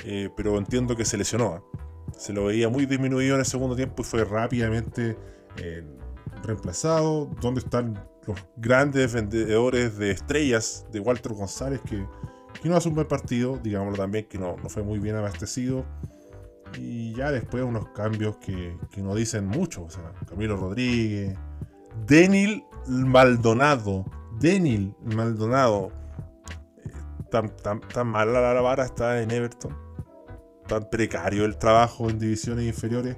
eh, 0.05 0.29
pero 0.37 0.59
entiendo 0.59 0.97
que 0.97 1.05
se 1.05 1.17
lesionó. 1.17 1.65
Se 2.17 2.33
lo 2.33 2.47
veía 2.47 2.69
muy 2.69 2.87
disminuido 2.87 3.35
en 3.35 3.41
el 3.41 3.47
segundo 3.47 3.77
tiempo 3.77 4.03
y 4.03 4.05
fue 4.05 4.25
rápidamente 4.25 5.17
reemplazado. 6.43 7.31
¿Dónde 7.41 7.61
están 7.61 8.03
los 8.27 8.39
grandes 8.57 9.13
vendedores 9.13 9.97
de 9.97 10.11
estrellas 10.11 10.87
de 10.93 11.01
Walter 11.01 11.33
González 11.33 11.81
que, 11.89 12.05
no 12.65 12.77
hace 12.77 12.89
un 12.89 12.95
buen 12.95 13.09
partido? 13.09 13.59
Digámoslo 13.63 13.97
también 13.97 14.27
que 14.27 14.39
no, 14.39 14.57
no 14.57 14.69
fue 14.69 14.83
muy 14.83 14.99
bien 14.99 15.17
abastecido. 15.17 15.85
Y 16.79 17.15
ya 17.15 17.33
después 17.33 17.65
unos 17.65 17.89
cambios 17.91 18.37
que, 18.37 18.77
no 18.99 19.15
dicen 19.15 19.47
mucho. 19.47 19.85
O 19.85 19.91
sea, 19.91 20.13
Camilo 20.29 20.57
Rodríguez, 20.57 21.37
Denil 22.07 22.65
Maldonado. 22.87 24.05
Denil 24.39 24.95
Maldonado. 25.03 25.91
Eh, 26.85 26.91
tan, 27.31 27.55
tan, 27.57 27.81
tan 27.81 28.07
mala 28.07 28.55
la 28.55 28.61
vara 28.61 28.85
está 28.85 29.21
en 29.23 29.31
Everton. 29.31 29.77
Tan 30.67 30.89
precario 30.89 31.45
el 31.45 31.59
trabajo 31.59 32.09
en 32.09 32.19
divisiones 32.19 32.67
inferiores. 32.67 33.17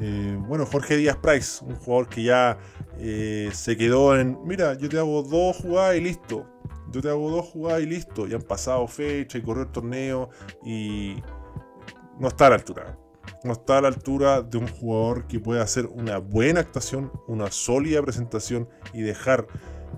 Eh, 0.00 0.36
bueno, 0.48 0.66
Jorge 0.66 0.96
Díaz 0.96 1.16
Price, 1.16 1.64
un 1.64 1.76
jugador 1.76 2.08
que 2.08 2.24
ya 2.24 2.58
eh, 2.98 3.50
se 3.52 3.76
quedó 3.76 4.18
en, 4.18 4.38
mira, 4.44 4.74
yo 4.74 4.88
te 4.88 4.98
hago 4.98 5.22
dos 5.22 5.56
jugadas 5.58 5.96
y 5.96 6.00
listo. 6.00 6.46
Yo 6.94 7.02
te 7.02 7.08
hago 7.08 7.28
dos 7.28 7.46
jugadas 7.46 7.82
y 7.82 7.86
listo. 7.86 8.28
Ya 8.28 8.36
han 8.36 8.42
pasado 8.42 8.86
fecha 8.86 9.36
y 9.36 9.42
corrió 9.42 9.64
el 9.64 9.72
torneo 9.72 10.30
y 10.64 11.16
no 12.20 12.28
está 12.28 12.46
a 12.46 12.50
la 12.50 12.54
altura. 12.54 12.96
No 13.42 13.52
está 13.52 13.78
a 13.78 13.80
la 13.80 13.88
altura 13.88 14.42
de 14.42 14.58
un 14.58 14.68
jugador 14.68 15.26
que 15.26 15.40
pueda 15.40 15.62
hacer 15.62 15.86
una 15.86 16.18
buena 16.18 16.60
actuación, 16.60 17.10
una 17.26 17.50
sólida 17.50 18.00
presentación 18.00 18.68
y 18.92 19.02
dejar 19.02 19.48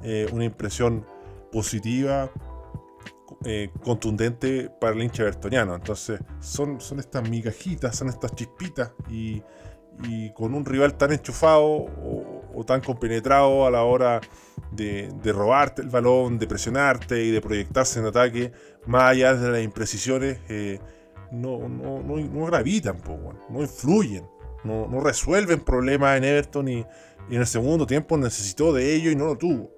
eh, 0.03 0.27
una 0.33 0.45
impresión 0.45 1.05
positiva, 1.53 2.31
eh, 3.45 3.71
contundente 3.85 4.71
para 4.81 4.95
el 4.95 5.03
hincha 5.03 5.23
bertoniano. 5.23 5.75
Entonces, 5.75 6.19
son, 6.41 6.81
son 6.81 6.99
estas 6.99 7.29
migajitas, 7.29 7.95
son 7.95 8.09
estas 8.09 8.35
chispitas 8.35 8.93
y, 9.11 9.43
con 10.35 10.55
un 10.55 10.65
rival 10.65 10.95
tan 10.97 11.13
enchufado 11.13 11.65
o, 11.65 12.65
tan 12.67 12.81
compenetrado 12.81 13.67
a 13.67 13.71
la 13.71 13.83
hora 13.83 14.21
de, 14.71 15.33
robarte 15.33 15.83
el 15.83 15.89
balón, 15.89 16.39
de 16.39 16.47
presionarte 16.47 17.25
y 17.25 17.31
de 17.31 17.41
proyectarse 17.41 18.01
en 18.01 18.07
ataque, 18.07 18.53
más 18.87 19.11
allá 19.13 19.35
de 19.35 19.51
las 19.51 19.63
imprecisiones. 19.63 20.39
Eh, 20.49 20.79
no, 21.31 21.69
no, 21.69 22.01
no, 22.01 22.47
gravitan, 22.47 22.97
no 23.51 23.61
influyen, 23.61 24.25
no, 24.65 25.01
resuelven 25.01 25.61
problemas 25.61 26.17
en 26.19 26.25
Everton 26.25 26.69
y, 26.69 26.87
en 27.29 27.41
el 27.41 27.47
segundo 27.47 27.87
tiempo 27.87 28.17
necesitó 28.17 28.73
de 28.73 28.95
ello 28.95 29.11
y 29.11 29.17
no 29.17 29.27
lo 29.27 29.37
tuvo. 29.37 29.71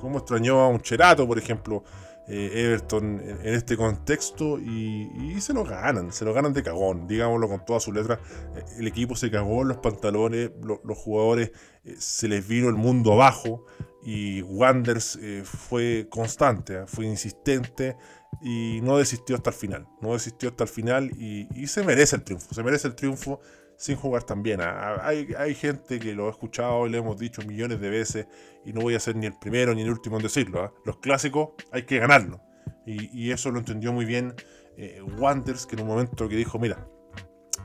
Como 0.00 0.18
extrañó 0.18 0.60
a 0.60 0.68
un 0.68 0.80
Cherato, 0.80 1.26
por 1.26 1.36
ejemplo, 1.36 1.82
eh, 2.28 2.50
Everton 2.54 3.20
en, 3.20 3.54
este 3.54 3.76
contexto 3.76 4.58
y, 4.60 5.40
se 5.40 5.52
lo 5.52 5.64
ganan, 5.64 6.12
se 6.12 6.24
lo 6.24 6.32
ganan 6.32 6.52
de 6.52 6.62
cagón, 6.62 7.08
digámoslo 7.08 7.48
con 7.48 7.64
toda 7.64 7.80
su 7.80 7.92
letra. 7.92 8.20
Eh, 8.54 8.64
el 8.78 8.86
equipo 8.86 9.16
se 9.16 9.30
cagó 9.30 9.62
en 9.62 9.68
los 9.68 9.78
pantalones, 9.78 10.50
los 10.62 10.98
jugadores 10.98 11.50
se 11.98 12.28
les 12.28 12.46
vino 12.46 12.68
el 12.68 12.74
mundo 12.74 13.12
abajo 13.12 13.64
y 14.06 14.40
Wanders 14.42 15.18
fue 15.44 16.06
constante, 16.08 16.86
fue 16.86 17.06
insistente 17.06 17.96
y 18.40 18.80
no 18.82 18.98
desistió 18.98 19.34
hasta 19.34 19.50
el 19.50 19.56
final. 19.56 19.88
No 20.00 20.12
desistió 20.12 20.50
hasta 20.50 20.62
el 20.64 20.70
final 20.70 21.10
y, 21.18 21.66
se 21.66 21.82
merece 21.82 22.14
el 22.14 22.22
triunfo. 22.22 22.54
Se 22.54 22.62
merece 22.62 22.86
el 22.86 22.94
triunfo 22.94 23.40
sin 23.76 23.96
jugar 23.96 24.22
tan 24.22 24.44
bien. 24.44 24.60
Ah, 24.60 25.00
hay, 25.02 25.34
hay, 25.36 25.56
gente 25.56 25.98
que 25.98 26.14
lo 26.14 26.28
ha 26.28 26.30
escuchado 26.30 26.86
y 26.86 26.90
le 26.90 26.98
hemos 26.98 27.18
dicho 27.18 27.42
millones 27.42 27.80
de 27.80 27.90
veces 27.90 28.26
y 28.64 28.72
no 28.72 28.80
voy 28.80 28.94
a 28.94 29.00
ser 29.00 29.16
ni 29.16 29.26
el 29.26 29.36
primero 29.38 29.74
ni 29.74 29.82
el 29.82 29.90
último 29.90 30.16
en 30.18 30.22
decirlo. 30.22 30.62
¿ah? 30.62 30.72
Los 30.84 30.98
clásicos 30.98 31.50
hay 31.72 31.82
que 31.82 31.98
ganarlos. 31.98 32.40
Y, 32.86 33.32
eso 33.32 33.50
lo 33.50 33.58
entendió 33.58 33.92
muy 33.92 34.04
bien 34.04 34.34
eh, 34.76 35.02
Wanders, 35.18 35.66
que 35.66 35.74
en 35.74 35.82
un 35.82 35.88
momento 35.88 36.28
que 36.28 36.36
dijo, 36.36 36.56
mira, 36.60 36.86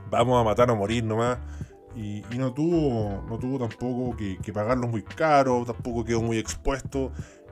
vamos 0.09 0.41
a 0.41 0.43
matar 0.43 0.71
o 0.71 0.75
morir 0.75 1.03
nomás. 1.03 1.37
Y, 1.95 2.23
no 2.37 2.53
tuvo 2.53 3.23
no 3.27 3.37
tuvo 3.37 3.59
tampoco 3.59 4.15
que, 4.15 4.53
pagarlos 4.53 4.89
muy 4.89 5.03
caro, 5.03 5.63
tampoco 5.65 6.05
quedó 6.05 6.21
muy 6.21 6.37
expuesto 6.37 7.11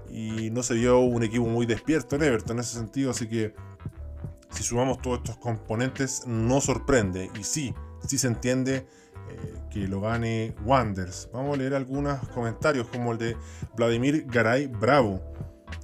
y 0.10 0.50
no 0.52 0.64
se 0.64 0.74
vio 0.76 1.00
un 1.00 1.24
equipo 1.24 1.46
muy 1.46 1.66
despierto 1.66 2.16
en 2.16 2.24
Everton 2.24 2.58
en 2.58 2.62
ese 2.62 2.78
sentido, 2.78 3.12
así 3.12 3.28
que 3.28 3.54
si 4.50 4.64
sumamos 4.64 5.02
todos 5.02 5.20
estos 5.20 5.38
componentes 5.38 6.24
no 6.26 6.62
sorprende 6.62 7.30
y 7.40 7.44
sí, 7.44 7.74
sí 8.08 8.18
se 8.18 8.28
entiende 8.28 8.88
eh, 9.30 9.56
que 9.70 9.88
lo 9.88 10.02
gane 10.02 10.56
Wanders. 10.66 11.30
Vamos 11.32 11.56
a 11.56 11.58
leer 11.58 11.76
algunos 11.76 12.28
comentarios 12.30 12.88
como 12.88 13.12
el 13.12 13.18
de 13.18 13.38
Vladimir 13.76 14.26
Garay 14.28 14.68
Bravo. 14.68 15.22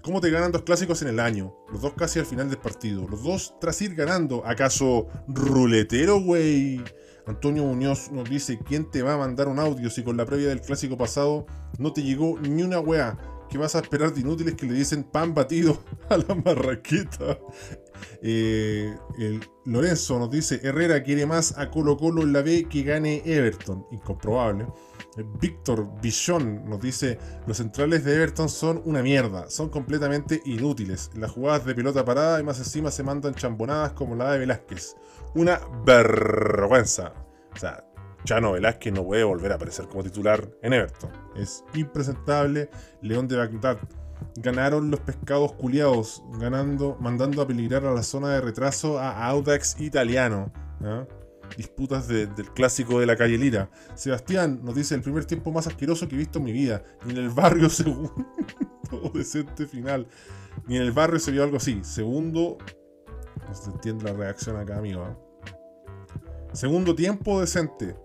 ¿Cómo 0.01 0.21
te 0.21 0.29
ganan 0.31 0.51
dos 0.51 0.63
clásicos 0.63 1.01
en 1.01 1.09
el 1.09 1.19
año? 1.19 1.55
Los 1.71 1.81
dos 1.81 1.93
casi 1.93 2.19
al 2.19 2.25
final 2.25 2.49
del 2.49 2.57
partido. 2.57 3.07
Los 3.07 3.23
dos 3.23 3.55
tras 3.59 3.81
ir 3.81 3.95
ganando. 3.95 4.45
¿Acaso 4.45 5.07
ruletero, 5.27 6.19
güey? 6.19 6.83
Antonio 7.27 7.63
Muñoz 7.63 8.11
nos 8.11 8.29
dice, 8.29 8.59
¿quién 8.59 8.89
te 8.89 9.01
va 9.01 9.13
a 9.13 9.17
mandar 9.17 9.47
un 9.47 9.59
audio 9.59 9.89
si 9.89 10.03
con 10.03 10.17
la 10.17 10.25
previa 10.25 10.49
del 10.49 10.61
clásico 10.61 10.97
pasado 10.97 11.45
no 11.79 11.91
te 11.91 12.03
llegó 12.03 12.39
ni 12.39 12.63
una 12.63 12.79
weá? 12.79 13.17
¿Qué 13.49 13.57
vas 13.57 13.75
a 13.75 13.79
esperar 13.79 14.13
de 14.13 14.21
inútiles 14.21 14.55
que 14.55 14.65
le 14.65 14.73
dicen 14.73 15.03
pan 15.03 15.33
batido 15.33 15.81
a 16.09 16.17
la 16.17 16.35
marraqueta? 16.35 17.39
Eh, 18.21 18.93
Lorenzo 19.63 20.19
nos 20.19 20.29
dice, 20.29 20.59
Herrera 20.63 21.01
quiere 21.01 21.25
más 21.25 21.57
a 21.57 21.71
Colo 21.71 21.95
Colo 21.95 22.23
en 22.23 22.33
la 22.33 22.41
B 22.41 22.67
que 22.69 22.83
gane 22.83 23.21
Everton. 23.25 23.85
Incomprobable. 23.91 24.67
Víctor 25.23 25.87
Billón 26.01 26.69
nos 26.69 26.81
dice, 26.81 27.17
los 27.47 27.57
centrales 27.57 28.03
de 28.03 28.15
Everton 28.15 28.49
son 28.49 28.81
una 28.85 29.01
mierda, 29.01 29.49
son 29.49 29.69
completamente 29.69 30.41
inútiles. 30.45 31.11
Las 31.15 31.31
jugadas 31.31 31.65
de 31.65 31.75
pelota 31.75 32.03
parada 32.03 32.39
y 32.39 32.43
más 32.43 32.57
encima 32.59 32.91
se 32.91 33.03
mandan 33.03 33.33
chambonadas 33.33 33.93
como 33.93 34.15
la 34.15 34.31
de 34.31 34.39
Velázquez. 34.39 34.95
Una 35.33 35.59
vergüenza. 35.85 37.13
O 37.53 37.57
sea, 37.57 37.83
Chano 38.25 38.53
Velázquez 38.53 38.93
no 38.93 39.05
puede 39.05 39.23
volver 39.23 39.51
a 39.51 39.55
aparecer 39.55 39.87
como 39.87 40.03
titular 40.03 40.49
en 40.61 40.73
Everton. 40.73 41.11
Es 41.35 41.63
impresentable. 41.73 42.69
León 43.01 43.27
de 43.27 43.37
Bagdad. 43.37 43.77
Ganaron 44.37 44.91
los 44.91 44.99
pescados 45.01 45.53
culiados, 45.53 46.23
ganando, 46.39 46.97
mandando 46.99 47.41
a 47.41 47.47
peligrar 47.47 47.85
a 47.85 47.93
la 47.93 48.03
zona 48.03 48.33
de 48.33 48.41
retraso 48.41 48.99
a 48.99 49.27
Audax 49.27 49.79
Italiano. 49.79 50.51
¿ah? 50.81 51.05
Disputas 51.57 52.07
del 52.07 52.29
clásico 52.53 52.99
de 52.99 53.05
la 53.05 53.15
calle 53.15 53.37
Lira. 53.37 53.69
Sebastián 53.95 54.61
nos 54.63 54.75
dice 54.75 54.95
el 54.95 55.01
primer 55.01 55.25
tiempo 55.25 55.51
más 55.51 55.67
asqueroso 55.67 56.07
que 56.07 56.15
he 56.15 56.17
visto 56.17 56.39
en 56.39 56.45
mi 56.45 56.51
vida. 56.51 56.83
Ni 57.05 57.13
en 57.13 57.17
el 57.19 57.29
barrio 57.29 57.69
segundo. 57.69 58.13
decente 59.13 59.65
final. 59.65 60.07
Ni 60.67 60.77
en 60.77 60.83
el 60.83 60.91
barrio 60.91 61.19
se 61.19 61.31
vio 61.31 61.43
algo 61.43 61.57
así. 61.57 61.79
Segundo. 61.83 62.57
No 63.47 63.55
se 63.55 63.69
entiende 63.69 64.05
la 64.05 64.13
reacción 64.13 64.57
acá, 64.57 64.77
amigo. 64.77 65.03
¿ah? 65.03 65.17
Segundo 66.53 66.95
tiempo 66.95 67.41
decente 67.41 67.95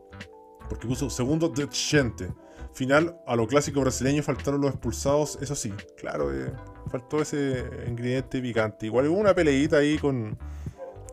porque 0.71 0.87
puso 0.87 1.11
segundo 1.11 1.49
de 1.49 1.69
gente. 1.73 2.33
Final, 2.73 3.21
a 3.27 3.35
lo 3.35 3.49
clásico 3.49 3.81
brasileño 3.81 4.23
faltaron 4.23 4.61
los 4.61 4.71
expulsados, 4.71 5.37
eso 5.43 5.57
sí, 5.57 5.75
claro, 5.97 6.33
eh, 6.33 6.53
faltó 6.87 7.21
ese 7.21 7.65
ingrediente 7.89 8.41
picante. 8.41 8.87
Igual 8.87 9.09
hubo 9.09 9.19
una 9.19 9.35
peleita 9.35 9.79
ahí 9.79 9.99
con, 9.99 10.39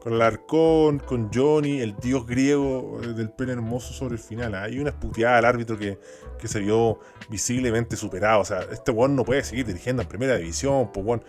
con 0.03 0.13
el 0.13 0.21
Arcón, 0.21 0.99
con 0.99 1.31
Johnny, 1.33 1.81
el 1.81 1.95
dios 1.95 2.25
griego 2.25 2.99
eh, 3.03 3.07
del 3.07 3.29
pene 3.29 3.53
hermoso 3.53 3.93
sobre 3.93 4.15
el 4.15 4.19
final. 4.19 4.55
Hay 4.55 4.79
una 4.79 4.89
esputeada 4.89 5.37
al 5.37 5.45
árbitro 5.45 5.77
que, 5.77 5.99
que 6.39 6.47
se 6.47 6.59
vio 6.59 6.99
visiblemente 7.29 7.95
superado. 7.95 8.41
O 8.41 8.45
sea, 8.45 8.61
este 8.71 8.91
weón 8.91 9.15
no 9.15 9.23
puede 9.23 9.43
seguir 9.43 9.65
dirigiendo 9.65 10.01
en 10.01 10.07
primera 10.07 10.35
división, 10.37 10.91
pues 10.91 11.05
weón, 11.05 11.23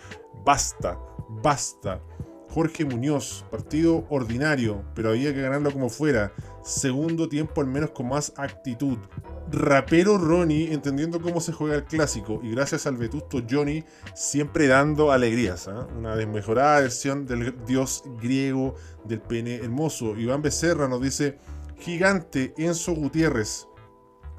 basta, 0.45 0.99
basta. 1.29 2.01
Jorge 2.51 2.85
Muñoz, 2.85 3.45
partido 3.51 4.07
ordinario, 4.09 4.83
pero 4.95 5.11
había 5.11 5.35
que 5.35 5.43
ganarlo 5.43 5.71
como 5.71 5.91
fuera. 5.91 6.33
Segundo 6.63 7.29
tiempo 7.29 7.61
al 7.61 7.67
menos 7.67 7.91
con 7.91 8.09
más 8.09 8.33
actitud. 8.37 8.99
Rapero 9.51 10.19
Ronnie 10.19 10.73
entendiendo 10.75 11.23
cómo 11.23 11.41
se 11.41 11.53
juega 11.53 11.77
el 11.77 11.85
clásico 11.85 12.41
y 12.43 12.51
gracias 12.51 12.87
al 12.87 12.99
vetusto 12.99 13.43
Johnny 13.49 13.83
siempre 14.15 14.67
dando 14.67 15.11
alegrías. 15.11 15.69
¿ah? 15.69 15.87
Una 15.97 16.17
desmejorada 16.17 16.81
versión 16.81 17.27
del 17.27 17.55
dios 17.65 18.03
griego 18.21 18.75
del 19.05 19.21
pene 19.21 19.57
hermoso. 19.57 20.17
Iván 20.17 20.43
Becerra 20.43 20.87
nos 20.87 21.01
dice, 21.01 21.39
gigante 21.79 22.53
Enzo 22.59 22.93
Gutiérrez. 22.95 23.67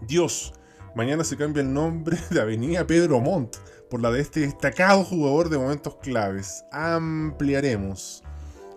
Dios, 0.01 0.53
mañana 0.95 1.23
se 1.23 1.37
cambia 1.37 1.61
el 1.61 1.73
nombre 1.73 2.17
de 2.29 2.41
Avenida 2.41 2.85
Pedro 2.85 3.19
Montt 3.19 3.57
por 3.89 4.01
la 4.01 4.11
de 4.11 4.21
este 4.21 4.41
destacado 4.41 5.03
jugador 5.03 5.49
de 5.49 5.57
momentos 5.57 5.95
claves. 5.95 6.63
Ampliaremos. 6.71 8.23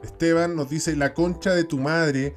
Esteban 0.02 0.56
nos 0.56 0.70
dice 0.70 0.96
la 0.96 1.14
concha 1.14 1.54
de 1.54 1.64
tu 1.64 1.78
madre, 1.78 2.34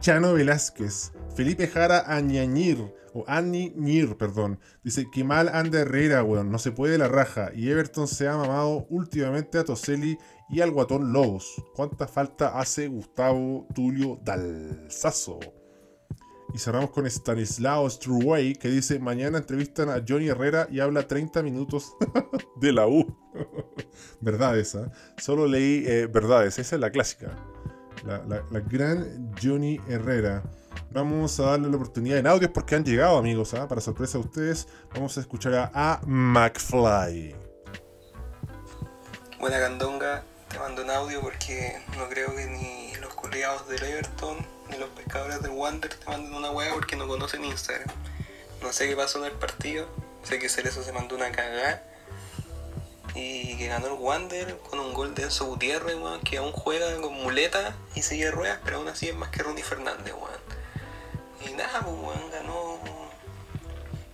Chano 0.00 0.34
Velázquez. 0.34 1.12
Felipe 1.34 1.66
Jara 1.66 2.04
Añañir, 2.06 2.94
o 3.12 3.24
Añañir, 3.26 4.16
perdón. 4.16 4.58
Dice 4.82 5.06
que 5.10 5.24
mal 5.24 5.48
anda 5.48 5.80
Herrera, 5.80 6.22
weón. 6.22 6.50
No 6.50 6.58
se 6.58 6.72
puede 6.72 6.98
la 6.98 7.08
raja. 7.08 7.50
Y 7.54 7.70
Everton 7.70 8.08
se 8.08 8.28
ha 8.28 8.36
mamado 8.36 8.86
últimamente 8.90 9.58
a 9.58 9.64
Toselli 9.64 10.18
y 10.50 10.60
al 10.60 10.70
guatón 10.70 11.12
Lobos. 11.12 11.62
¿Cuánta 11.74 12.06
falta 12.06 12.58
hace 12.58 12.88
Gustavo 12.88 13.66
Tulio 13.74 14.18
Dalzazo? 14.24 15.40
Y 16.54 16.58
cerramos 16.58 16.90
con 16.90 17.06
Stanislao 17.06 17.88
Struway, 17.90 18.54
que 18.54 18.68
dice: 18.68 18.98
Mañana 18.98 19.38
entrevistan 19.38 19.90
a 19.90 20.02
Johnny 20.06 20.28
Herrera 20.28 20.66
y 20.70 20.80
habla 20.80 21.06
30 21.06 21.42
minutos 21.42 21.94
de 22.60 22.72
la 22.72 22.86
U. 22.86 23.06
verdad 24.20 24.58
esa. 24.58 24.90
Solo 25.18 25.46
leí 25.46 25.84
eh, 25.86 26.06
verdades. 26.06 26.58
Esa 26.58 26.76
es 26.76 26.80
la 26.80 26.90
clásica. 26.90 27.36
La, 28.06 28.60
gran 28.60 29.32
Johnny 29.42 29.80
Herrera. 29.88 30.42
Vamos 30.90 31.38
a 31.40 31.50
darle 31.50 31.68
la 31.68 31.76
oportunidad 31.76 32.18
en 32.18 32.26
audios 32.26 32.50
porque 32.52 32.74
han 32.74 32.84
llegado, 32.84 33.18
amigos. 33.18 33.54
¿ah? 33.54 33.68
Para 33.68 33.80
sorpresa 33.80 34.18
de 34.18 34.24
ustedes, 34.24 34.68
vamos 34.94 35.16
a 35.16 35.20
escuchar 35.20 35.70
a, 35.74 36.00
McFly. 36.06 37.34
Buena 39.38 39.60
candonga, 39.60 40.24
te 40.48 40.58
mando 40.58 40.82
un 40.82 40.90
audio 40.90 41.20
porque 41.20 41.80
no 41.96 42.08
creo 42.08 42.34
que 42.34 42.46
ni 42.46 42.96
los 43.00 43.14
culiados 43.14 43.68
del 43.68 43.82
Everton 43.84 44.36
ni 44.70 44.78
los 44.78 44.88
pescadores 44.90 45.40
del 45.42 45.52
Wander 45.52 45.92
te 45.94 46.06
manden 46.06 46.34
una 46.34 46.50
hueá 46.50 46.74
porque 46.74 46.96
no 46.96 47.06
conocen 47.06 47.44
Instagram. 47.44 47.88
No 48.62 48.72
sé 48.72 48.88
qué 48.88 48.96
pasó 48.96 49.18
en 49.18 49.26
el 49.26 49.38
partido, 49.38 49.86
sé 50.22 50.38
que 50.38 50.48
Cerezo 50.48 50.82
se 50.82 50.92
mandó 50.92 51.16
una 51.16 51.30
cagada 51.30 51.82
y 53.14 53.56
que 53.56 53.68
ganó 53.68 53.86
el 53.86 53.92
Wander 53.94 54.58
con 54.68 54.78
un 54.78 54.92
gol 54.94 55.14
de 55.14 55.24
Enzo 55.24 55.46
Gutiérrez, 55.46 55.96
que 56.24 56.38
aún 56.38 56.52
juega 56.52 57.00
con 57.00 57.14
muleta 57.14 57.74
y 57.94 58.02
sigue 58.02 58.30
ruedas, 58.30 58.58
pero 58.64 58.78
aún 58.78 58.88
así 58.88 59.08
es 59.08 59.14
más 59.14 59.30
que 59.30 59.42
Ronnie 59.42 59.64
Fernández, 59.64 60.12
weón. 60.14 60.57
Y 61.46 61.52
nada, 61.54 61.80
pues, 61.80 61.94
weón, 61.94 62.30
ganó. 62.30 62.78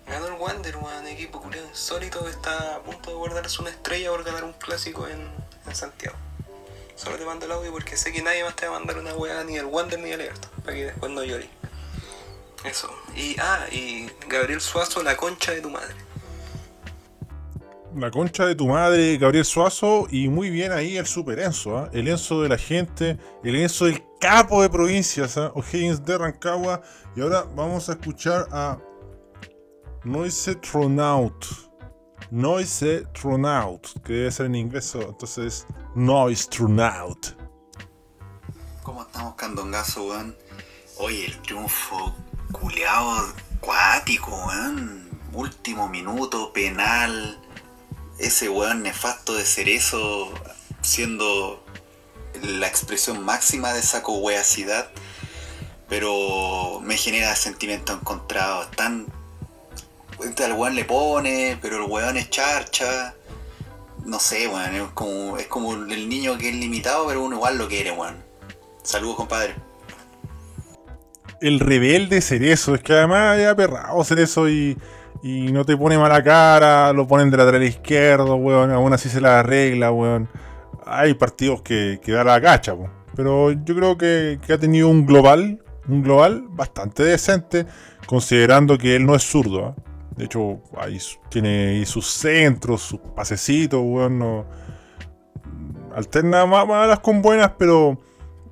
Ganó 0.07 0.27
el 0.27 0.33
Wander, 0.33 0.77
weón, 0.77 1.07
equipo 1.07 1.41
culiado 1.41 1.67
insólito 1.67 2.23
que 2.23 2.29
está 2.29 2.75
a 2.75 2.79
punto 2.79 3.09
de 3.09 3.15
guardarse 3.15 3.61
una 3.61 3.71
estrella 3.71 4.11
por 4.11 4.23
ganar 4.23 4.43
un 4.43 4.53
clásico 4.53 5.07
en, 5.07 5.27
en 5.65 5.75
Santiago. 5.75 6.15
Solo 6.95 7.17
te 7.17 7.25
mando 7.25 7.45
el 7.45 7.51
audio 7.51 7.71
porque 7.71 7.97
sé 7.97 8.13
que 8.13 8.21
nadie 8.21 8.43
más 8.43 8.55
te 8.55 8.67
va 8.67 8.75
a 8.75 8.79
mandar 8.79 8.97
una 8.99 9.13
weá 9.13 9.43
ni 9.43 9.57
el 9.57 9.65
Wander 9.65 9.99
ni 9.99 10.11
el 10.11 10.21
Everton, 10.21 10.51
para 10.63 10.77
que 10.77 10.85
después 10.85 11.11
no 11.11 11.23
llores. 11.23 11.49
Eso. 12.63 12.89
Y, 13.15 13.35
ah, 13.39 13.65
y 13.71 14.09
Gabriel 14.27 14.61
Suazo, 14.61 15.03
la 15.03 15.17
concha 15.17 15.51
de 15.51 15.61
tu 15.61 15.69
madre 15.69 15.95
la 17.95 18.11
concha 18.11 18.45
de 18.45 18.55
tu 18.55 18.67
madre, 18.67 19.17
Gabriel 19.17 19.45
Suazo, 19.45 20.07
y 20.11 20.27
muy 20.27 20.49
bien 20.49 20.71
ahí 20.71 20.97
el 20.97 21.05
super 21.05 21.39
Enzo, 21.39 21.77
¿ah? 21.77 21.89
el 21.93 22.07
Enzo 22.07 22.41
de 22.41 22.49
la 22.49 22.57
gente, 22.57 23.17
el 23.43 23.55
Enzo 23.55 23.85
del 23.85 24.03
capo 24.19 24.61
de 24.61 24.69
provincias, 24.69 25.37
¿eh? 25.37 25.49
O'Higgins 25.53 26.03
de 26.03 26.17
Rancagua. 26.17 26.81
Y 27.15 27.21
ahora 27.21 27.45
vamos 27.55 27.87
a 27.87 27.93
escuchar 27.93 28.47
a 28.51 28.77
Noise 30.03 30.55
Tronaut. 30.55 31.45
Noise 32.31 33.05
Tronaut, 33.13 33.87
que 34.03 34.13
debe 34.13 34.31
ser 34.31 34.47
en 34.47 34.55
inglés, 34.55 34.93
entonces 34.95 35.65
Noise 35.95 36.49
Tronaut. 36.49 37.37
¿Cómo 38.83 39.03
estamos, 39.03 39.35
Candongazo, 39.35 40.07
weón? 40.07 40.35
Oye, 40.97 41.25
el 41.25 41.41
triunfo 41.41 42.13
culeado, 42.51 43.33
cuático, 43.61 44.31
weón. 44.47 45.05
Último 45.33 45.89
minuto, 45.89 46.51
penal 46.53 47.44
ese 48.17 48.49
weón 48.49 48.83
nefasto 48.83 49.35
de 49.35 49.45
Cerezo 49.45 50.31
siendo 50.81 51.63
la 52.41 52.67
expresión 52.67 53.23
máxima 53.23 53.73
de 53.73 53.79
esa 53.79 54.03
coweacidad, 54.03 54.89
pero 55.89 56.79
me 56.83 56.97
genera 56.97 57.35
sentimientos 57.35 57.99
encontrados. 57.99 58.71
Tan. 58.71 59.07
El 60.19 60.53
weón 60.53 60.75
le 60.75 60.85
pone, 60.85 61.57
pero 61.61 61.83
el 61.83 61.91
weón 61.91 62.17
es 62.17 62.29
charcha. 62.29 63.15
No 64.05 64.19
sé, 64.19 64.47
weón, 64.47 64.75
es 64.75 64.83
como, 64.93 65.37
es 65.37 65.47
como 65.47 65.73
el 65.73 66.09
niño 66.09 66.37
que 66.37 66.49
es 66.49 66.55
limitado, 66.55 67.07
pero 67.07 67.23
uno 67.23 67.35
igual 67.37 67.57
lo 67.57 67.67
quiere, 67.67 67.91
weón. 67.91 68.23
Saludos, 68.83 69.17
compadre. 69.17 69.55
El 71.41 71.59
rebelde 71.59 72.21
Cerezo, 72.21 72.75
es 72.75 72.81
que 72.81 72.93
además 72.93 73.37
ya 73.39 73.55
perrado 73.55 74.03
Cerezo 74.03 74.47
y 74.47 74.77
y 75.23 75.51
no 75.51 75.65
te 75.65 75.77
pone 75.77 75.97
mala 75.97 76.23
cara, 76.23 76.93
lo 76.93 77.07
ponen 77.07 77.29
de 77.29 77.37
lateral 77.37 77.63
izquierdo, 77.63 78.35
weón, 78.35 78.71
aún 78.71 78.93
así 78.93 79.09
se 79.09 79.21
la 79.21 79.39
arregla, 79.39 79.91
weón. 79.91 80.29
Hay 80.85 81.13
partidos 81.15 81.61
que, 81.61 81.99
que 82.03 82.11
da 82.11 82.23
la 82.23 82.39
cacha, 82.39 82.73
weón. 82.73 83.05
Pero 83.15 83.51
yo 83.51 83.75
creo 83.75 83.97
que, 83.97 84.39
ha 84.53 84.57
tenido 84.57 84.89
un 84.89 85.05
global, 85.05 85.63
un 85.87 86.03
global 86.03 86.45
bastante 86.49 87.03
decente, 87.03 87.65
considerando 88.05 88.77
que 88.77 88.95
él 88.95 89.05
no 89.05 89.15
es 89.15 89.23
zurdo. 89.23 89.67
¿ah? 89.67 89.75
De 90.15 90.25
hecho, 90.25 90.59
ahí 90.77 90.99
tiene 91.29 91.69
ahí 91.69 91.85
sus 91.85 92.07
centros, 92.07 92.81
sus 92.81 92.99
pasecitos, 92.99 93.81
weón. 93.83 94.45
Alterna 95.95 96.45
malas 96.45 96.99
con 96.99 97.21
buenas, 97.21 97.51
pero 97.57 97.97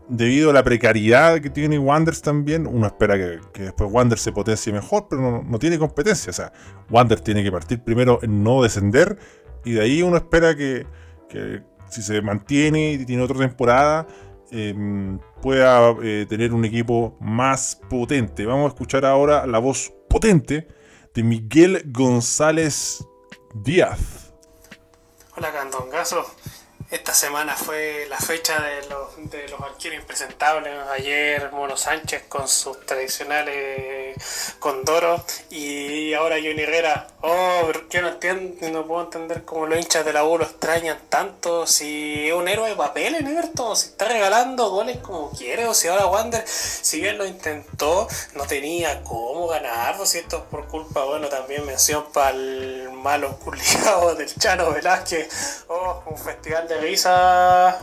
debido 0.07 0.49
a 0.49 0.53
la 0.53 0.63
precariedad 0.63 1.39
que 1.39 1.49
tiene 1.49 1.79
Wanders 1.79 2.21
también, 2.21 2.67
uno 2.67 2.87
espera 2.87 3.15
que, 3.15 3.63
después 3.63 3.91
Wander 3.91 4.17
se 4.17 4.31
potencie 4.31 4.71
mejor, 4.73 5.07
pero 5.09 5.43
no, 5.43 5.59
tiene 5.59 5.77
competencia. 5.79 6.31
O 6.31 6.33
sea, 6.33 6.51
Wander 6.89 7.19
tiene 7.19 7.43
que 7.43 7.51
partir 7.51 7.81
primero 7.83 8.19
en 8.21 8.43
no 8.43 8.61
descender 8.61 9.17
y 9.63 9.73
de 9.73 9.81
ahí 9.81 10.01
uno 10.01 10.17
espera 10.17 10.55
que, 10.55 10.85
si 11.89 12.01
se 12.01 12.21
mantiene 12.21 12.93
y 12.93 13.05
tiene 13.05 13.23
otra 13.23 13.37
temporada, 13.37 14.07
em, 14.51 15.19
pueda 15.41 15.95
eh, 16.03 16.25
tener 16.27 16.53
un 16.53 16.65
equipo 16.65 17.17
más 17.19 17.79
potente. 17.89 18.45
Vamos 18.45 18.65
a 18.65 18.67
escuchar 18.69 19.05
ahora 19.05 19.47
la 19.47 19.59
voz 19.59 19.93
potente 20.09 20.67
de 21.13 21.23
Miguel 21.23 21.83
González 21.87 23.03
Díaz. 23.53 24.33
Hola, 25.35 25.51
Candongazo. 25.51 26.23
Esta 26.93 27.11
semana 27.11 27.55
fue 27.55 28.05
la 28.07 28.19
fecha 28.19 28.61
de 28.61 28.87
los, 28.87 29.31
de 29.31 29.49
los 29.49 29.59
arqueros 29.61 29.99
impresentables. 29.99 30.71
Ayer 30.91 31.51
Mono 31.51 31.75
Sánchez 31.75 32.25
con 32.29 32.47
sus 32.47 32.85
tradicionales 32.85 34.15
condoros 34.59 35.23
y 35.49 36.13
ahora 36.13 36.35
Johnny 36.35 36.61
Herrera. 36.61 37.07
Oh, 37.21 37.71
yo 37.89 38.01
no 38.03 38.09
entiendo, 38.09 38.69
no 38.69 38.85
puedo 38.85 39.05
entender 39.05 39.43
cómo 39.43 39.65
los 39.65 39.79
hinchas 39.79 40.05
de 40.05 40.13
la 40.13 40.23
U 40.23 40.37
lo 40.37 40.43
extrañan 40.43 40.99
tanto. 41.09 41.65
Si 41.65 42.27
es 42.27 42.33
un 42.35 42.47
héroe 42.47 42.69
de 42.69 42.75
papel 42.75 43.15
en 43.15 43.25
Everton, 43.25 43.75
si 43.75 43.87
está 43.87 44.07
regalando 44.07 44.69
goles 44.69 44.97
como 44.97 45.31
quiere, 45.31 45.65
o 45.65 45.73
si 45.73 45.87
ahora 45.87 46.05
Wander, 46.05 46.47
si 46.47 47.01
bien 47.01 47.17
lo 47.17 47.25
intentó, 47.25 48.07
no 48.35 48.43
tenía 48.45 49.01
cómo 49.01 49.47
ganar. 49.47 49.95
Si 50.05 50.19
esto 50.19 50.37
es 50.37 50.43
por 50.43 50.67
culpa, 50.67 51.05
bueno, 51.05 51.27
también 51.27 51.65
mención 51.65 52.05
para 52.13 52.29
el 52.29 52.91
malo 52.91 53.35
culiado 53.39 54.13
del 54.17 54.31
Chano 54.35 54.71
Velázquez. 54.71 55.65
Oh, 55.69 56.03
un 56.05 56.17
festival 56.17 56.67
de 56.67 56.82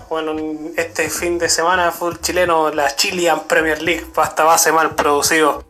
bueno, 0.09 0.37
este 0.77 1.09
fin 1.09 1.39
de 1.39 1.49
semana 1.49 1.91
fue 1.91 2.11
el 2.11 2.21
chileno, 2.21 2.71
la 2.71 2.95
Chilean 2.95 3.41
Premier 3.49 3.81
League, 3.81 4.07
hasta 4.17 4.45
base 4.45 4.73
mal 4.73 4.95
producido. 4.95 5.65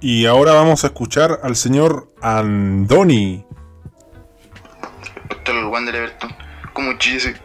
Y 0.00 0.26
ahora 0.26 0.52
vamos 0.52 0.82
a 0.84 0.88
escuchar 0.88 1.40
al 1.42 1.54
señor 1.54 2.08
Andoni. 2.20 3.46
el 5.46 5.64
Wander 5.66 5.94
Everton, 5.94 6.34
como 6.72 6.98
chile 6.98 7.36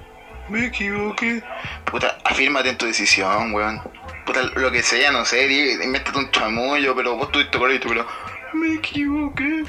me 0.50 0.68
equivoqué. 0.68 1.44
Puta, 1.86 2.18
afírmate 2.24 2.70
en 2.70 2.78
tu 2.78 2.86
decisión, 2.86 3.54
weón. 3.54 3.82
Puta, 4.26 4.42
lo 4.56 4.72
que 4.72 4.82
sea, 4.82 5.12
no 5.12 5.24
sé, 5.24 5.46
invéntate 5.84 6.18
un 6.18 6.32
chamullo, 6.32 6.96
pero 6.96 7.16
vos 7.16 7.32
tuviste 7.32 7.58
correcto, 7.58 7.90
pero 7.90 8.08
me 8.54 8.76
equivoqué 8.76 9.66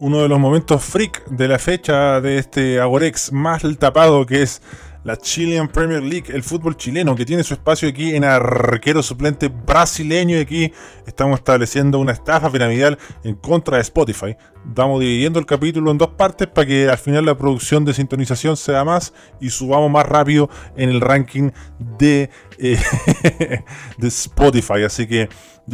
uno 0.00 0.22
de 0.22 0.28
los 0.28 0.40
momentos 0.40 0.82
freak 0.82 1.26
de 1.26 1.46
la 1.46 1.58
fecha 1.58 2.20
de 2.22 2.38
este 2.38 2.80
Agorex 2.80 3.32
más 3.32 3.62
tapado 3.78 4.24
que 4.24 4.42
es 4.42 4.62
la 5.04 5.16
Chilean 5.16 5.68
Premier 5.68 6.02
League, 6.02 6.26
el 6.28 6.42
fútbol 6.42 6.76
chileno, 6.76 7.14
que 7.14 7.24
tiene 7.24 7.42
su 7.42 7.54
espacio 7.54 7.88
aquí 7.88 8.14
en 8.14 8.24
arquero 8.24 9.02
suplente 9.02 9.48
brasileño 9.48 10.36
y 10.36 10.40
aquí 10.40 10.72
estamos 11.06 11.38
estableciendo 11.38 11.98
una 11.98 12.12
estafa 12.12 12.50
piramidal 12.50 12.98
en 13.24 13.34
contra 13.34 13.76
de 13.76 13.82
Spotify. 13.82 14.36
Vamos 14.64 15.00
dividiendo 15.00 15.38
el 15.38 15.46
capítulo 15.46 15.90
en 15.90 15.98
dos 15.98 16.10
partes 16.10 16.48
para 16.48 16.66
que 16.66 16.88
al 16.88 16.98
final 16.98 17.24
la 17.24 17.36
producción 17.36 17.84
de 17.84 17.94
sintonización 17.94 18.56
sea 18.58 18.84
más 18.84 19.14
y 19.40 19.48
subamos 19.50 19.90
más 19.90 20.04
rápido 20.04 20.50
en 20.76 20.90
el 20.90 21.00
ranking 21.00 21.50
de, 21.78 22.28
eh, 22.58 22.78
de 23.98 24.08
Spotify. 24.08 24.82
Así 24.84 25.06
que 25.06 25.30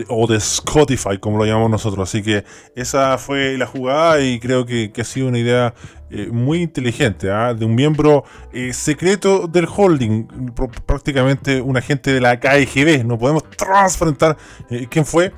o 0.09 0.27
de 0.27 0.37
Spotify, 0.37 1.19
como 1.19 1.39
lo 1.39 1.45
llamamos 1.45 1.71
nosotros. 1.71 2.09
Así 2.09 2.23
que 2.23 2.45
esa 2.75 3.19
fue 3.19 3.57
la 3.57 3.67
jugada 3.67 4.21
y 4.21 4.39
creo 4.39 4.67
que, 4.67 4.93
ha 4.97 5.05
sido 5.05 5.29
una 5.29 5.39
idea 5.39 5.75
eh, 6.11 6.29
muy 6.31 6.63
inteligente 6.63 7.31
¿ah? 7.31 7.55
de 7.55 7.65
un 7.65 7.75
miembro 7.75 8.25
eh, 8.53 8.73
secreto 8.73 9.47
del 9.47 9.67
holding, 9.75 10.53
prácticamente 10.87 11.61
un 11.61 11.77
agente 11.77 12.13
de 12.13 12.21
la 12.21 12.39
KGB. 12.39 13.05
No 13.05 13.19
podemos 13.19 13.45
transparentar 13.51 14.37
eh, 14.71 14.87
quién 14.91 15.05
fue. 15.05 15.33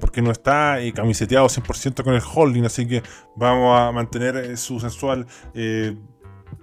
porque 0.00 0.20
no 0.20 0.32
está 0.32 0.78
camiseteado 0.92 1.46
100% 1.46 2.02
con 2.02 2.14
el 2.14 2.22
holding, 2.34 2.64
así 2.64 2.88
que 2.88 3.04
vamos 3.36 3.78
a 3.78 3.92
mantener 3.92 4.56
su 4.56 4.80
sensual 4.80 5.26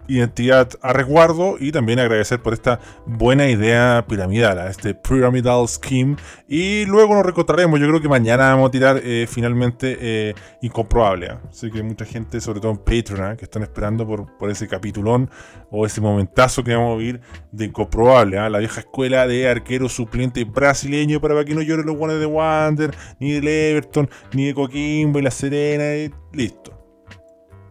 identidad 0.08 0.70
a 0.82 0.93
resguardo 0.93 1.58
y 1.60 1.72
también 1.72 2.00
agradecer 2.00 2.41
por 2.41 2.54
esta 2.54 2.80
buena 3.06 3.50
idea 3.50 4.06
piramidal, 4.08 4.67
este 4.70 4.93
Pyramidal 4.93 5.67
Scheme. 5.67 6.15
Y 6.48 6.86
luego 6.86 7.15
nos 7.15 7.26
recortaremos, 7.26 7.80
yo 7.80 7.88
creo 7.88 8.02
que 8.02 8.10
mañana 8.10 8.50
vamos 8.50 8.70
a 8.70 8.72
tirar 8.72 9.02
eh, 9.04 9.28
finalmente 9.30 9.98
eh, 10.00 10.34
Incomprobable. 10.62 11.28
¿ah? 11.28 11.41
Así 11.50 11.70
que 11.72 11.84
mucha 11.84 12.06
gente, 12.06 12.39
sobre 12.41 12.60
todo 12.60 12.72
en 12.72 12.78
Patreon, 12.78 13.22
¿ah? 13.22 13.36
que 13.36 13.46
están 13.46 13.63
esperando 13.63 14.08
por, 14.08 14.38
por, 14.38 14.50
ese 14.50 14.67
capitulón 14.67 15.30
o 15.70 15.86
ese 15.86 16.02
momentazo 16.02 16.63
que 16.63 16.74
vamos 16.74 16.96
a 16.96 16.98
vivir 16.98 17.22
de 17.52 17.65
Incomprobable, 17.65 18.50
la 18.50 18.60
vieja 18.60 18.82
escuela 18.82 19.28
de 19.28 19.50
arquero 19.50 19.89
suplente 19.89 20.43
brasileño 20.46 21.20
para 21.20 21.43
que 21.43 21.54
no 21.54 21.62
lloren 21.62 21.86
los 21.86 21.96
guanes 21.96 22.20
de 22.20 22.26
Wander, 22.26 22.96
ni 23.20 23.34
del 23.34 23.48
Everton, 23.48 24.10
ni 24.34 24.48
de 24.48 24.54
Coquimbo 24.54 25.20
y 25.20 25.22
la 25.22 25.32
Serena, 25.32 26.13
listo. 26.34 26.74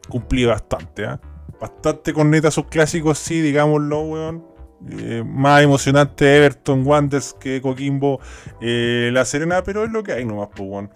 Cumplí 0.08 0.44
bastante, 0.44 1.04
¿ah? 1.04 1.20
Bastante 1.60 2.12
corneta 2.12 2.50
sus 2.50 2.66
clásicos, 2.66 3.18
sí, 3.18 3.40
digámoslo, 3.40 4.00
weón. 4.02 4.56
Eh, 4.90 5.24
más 5.24 5.62
emocionante 5.62 6.36
Everton 6.36 6.86
Wanderers 6.86 7.32
que 7.40 7.62
Coquimbo 7.62 8.20
eh, 8.60 9.08
La 9.10 9.24
Serena, 9.24 9.62
pero 9.64 9.84
es 9.84 9.90
lo 9.90 10.02
que 10.02 10.12
hay 10.12 10.24
nomás, 10.24 10.48
pues, 10.54 10.68
weón. 10.68 10.90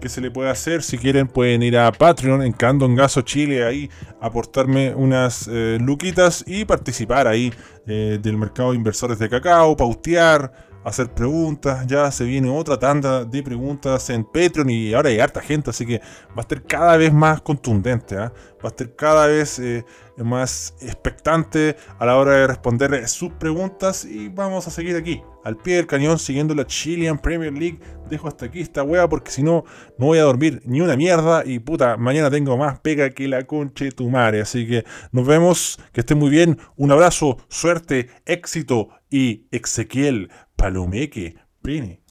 ¿Qué 0.00 0.08
se 0.08 0.20
le 0.20 0.30
puede 0.30 0.50
hacer? 0.50 0.82
Si 0.82 0.98
quieren, 0.98 1.28
pueden 1.28 1.62
ir 1.62 1.78
a 1.78 1.90
Patreon 1.90 2.42
en 2.42 2.52
Candongazo 2.52 3.22
Chile, 3.22 3.64
ahí 3.64 3.90
aportarme 4.20 4.94
unas 4.94 5.48
eh, 5.50 5.78
luquitas 5.80 6.44
y 6.46 6.64
participar 6.64 7.26
ahí 7.26 7.52
del 7.86 8.38
mercado 8.38 8.70
de 8.70 8.76
inversores 8.78 9.18
de 9.18 9.28
cacao, 9.28 9.76
pautear 9.76 10.73
hacer 10.84 11.12
preguntas. 11.12 11.86
Ya 11.86 12.10
se 12.10 12.24
viene 12.24 12.50
otra 12.50 12.78
tanda 12.78 13.24
de 13.24 13.42
preguntas 13.42 14.10
en 14.10 14.24
Patreon 14.24 14.70
y 14.70 14.94
ahora 14.94 15.08
hay 15.08 15.20
harta 15.20 15.40
gente, 15.40 15.70
así 15.70 15.86
que 15.86 15.98
va 16.30 16.38
a 16.38 16.40
estar 16.42 16.62
cada 16.62 16.96
vez 16.96 17.12
más 17.12 17.40
contundente, 17.40 18.16
¿ah? 18.16 18.32
va 18.64 18.68
a 18.68 18.68
estar 18.68 18.94
cada 18.94 19.26
vez 19.26 19.58
eh, 19.58 19.84
más 20.16 20.74
expectante 20.80 21.76
a 21.98 22.06
la 22.06 22.16
hora 22.16 22.32
de 22.32 22.46
responder 22.46 23.08
sus 23.08 23.32
preguntas 23.32 24.04
y 24.04 24.28
vamos 24.28 24.66
a 24.66 24.70
seguir 24.70 24.96
aquí, 24.96 25.22
al 25.44 25.56
pie 25.56 25.76
del 25.76 25.86
cañón, 25.86 26.18
siguiendo 26.18 26.54
la 26.54 26.66
Chilean 26.66 27.18
Premier 27.18 27.52
League. 27.52 27.78
Dejo 28.08 28.28
hasta 28.28 28.46
aquí 28.46 28.60
esta 28.60 28.82
wea 28.82 29.08
porque 29.08 29.30
si 29.30 29.42
no, 29.42 29.64
no 29.98 30.06
voy 30.06 30.18
a 30.18 30.22
dormir 30.22 30.62
ni 30.64 30.80
una 30.80 30.96
mierda 30.96 31.42
y 31.44 31.58
puta, 31.58 31.96
mañana 31.96 32.30
tengo 32.30 32.56
más 32.56 32.80
pega 32.80 33.10
que 33.10 33.28
la 33.28 33.44
conche 33.44 33.92
tu 33.92 34.08
madre. 34.08 34.40
Así 34.40 34.66
que 34.66 34.84
nos 35.12 35.26
vemos, 35.26 35.78
que 35.92 36.00
estén 36.00 36.18
muy 36.18 36.30
bien, 36.30 36.58
un 36.76 36.92
abrazo, 36.92 37.38
suerte, 37.48 38.08
éxito 38.24 38.88
y 39.10 39.46
Ezequiel 39.50 40.30
Palomeki, 40.58 41.34
Bini. 41.64 41.98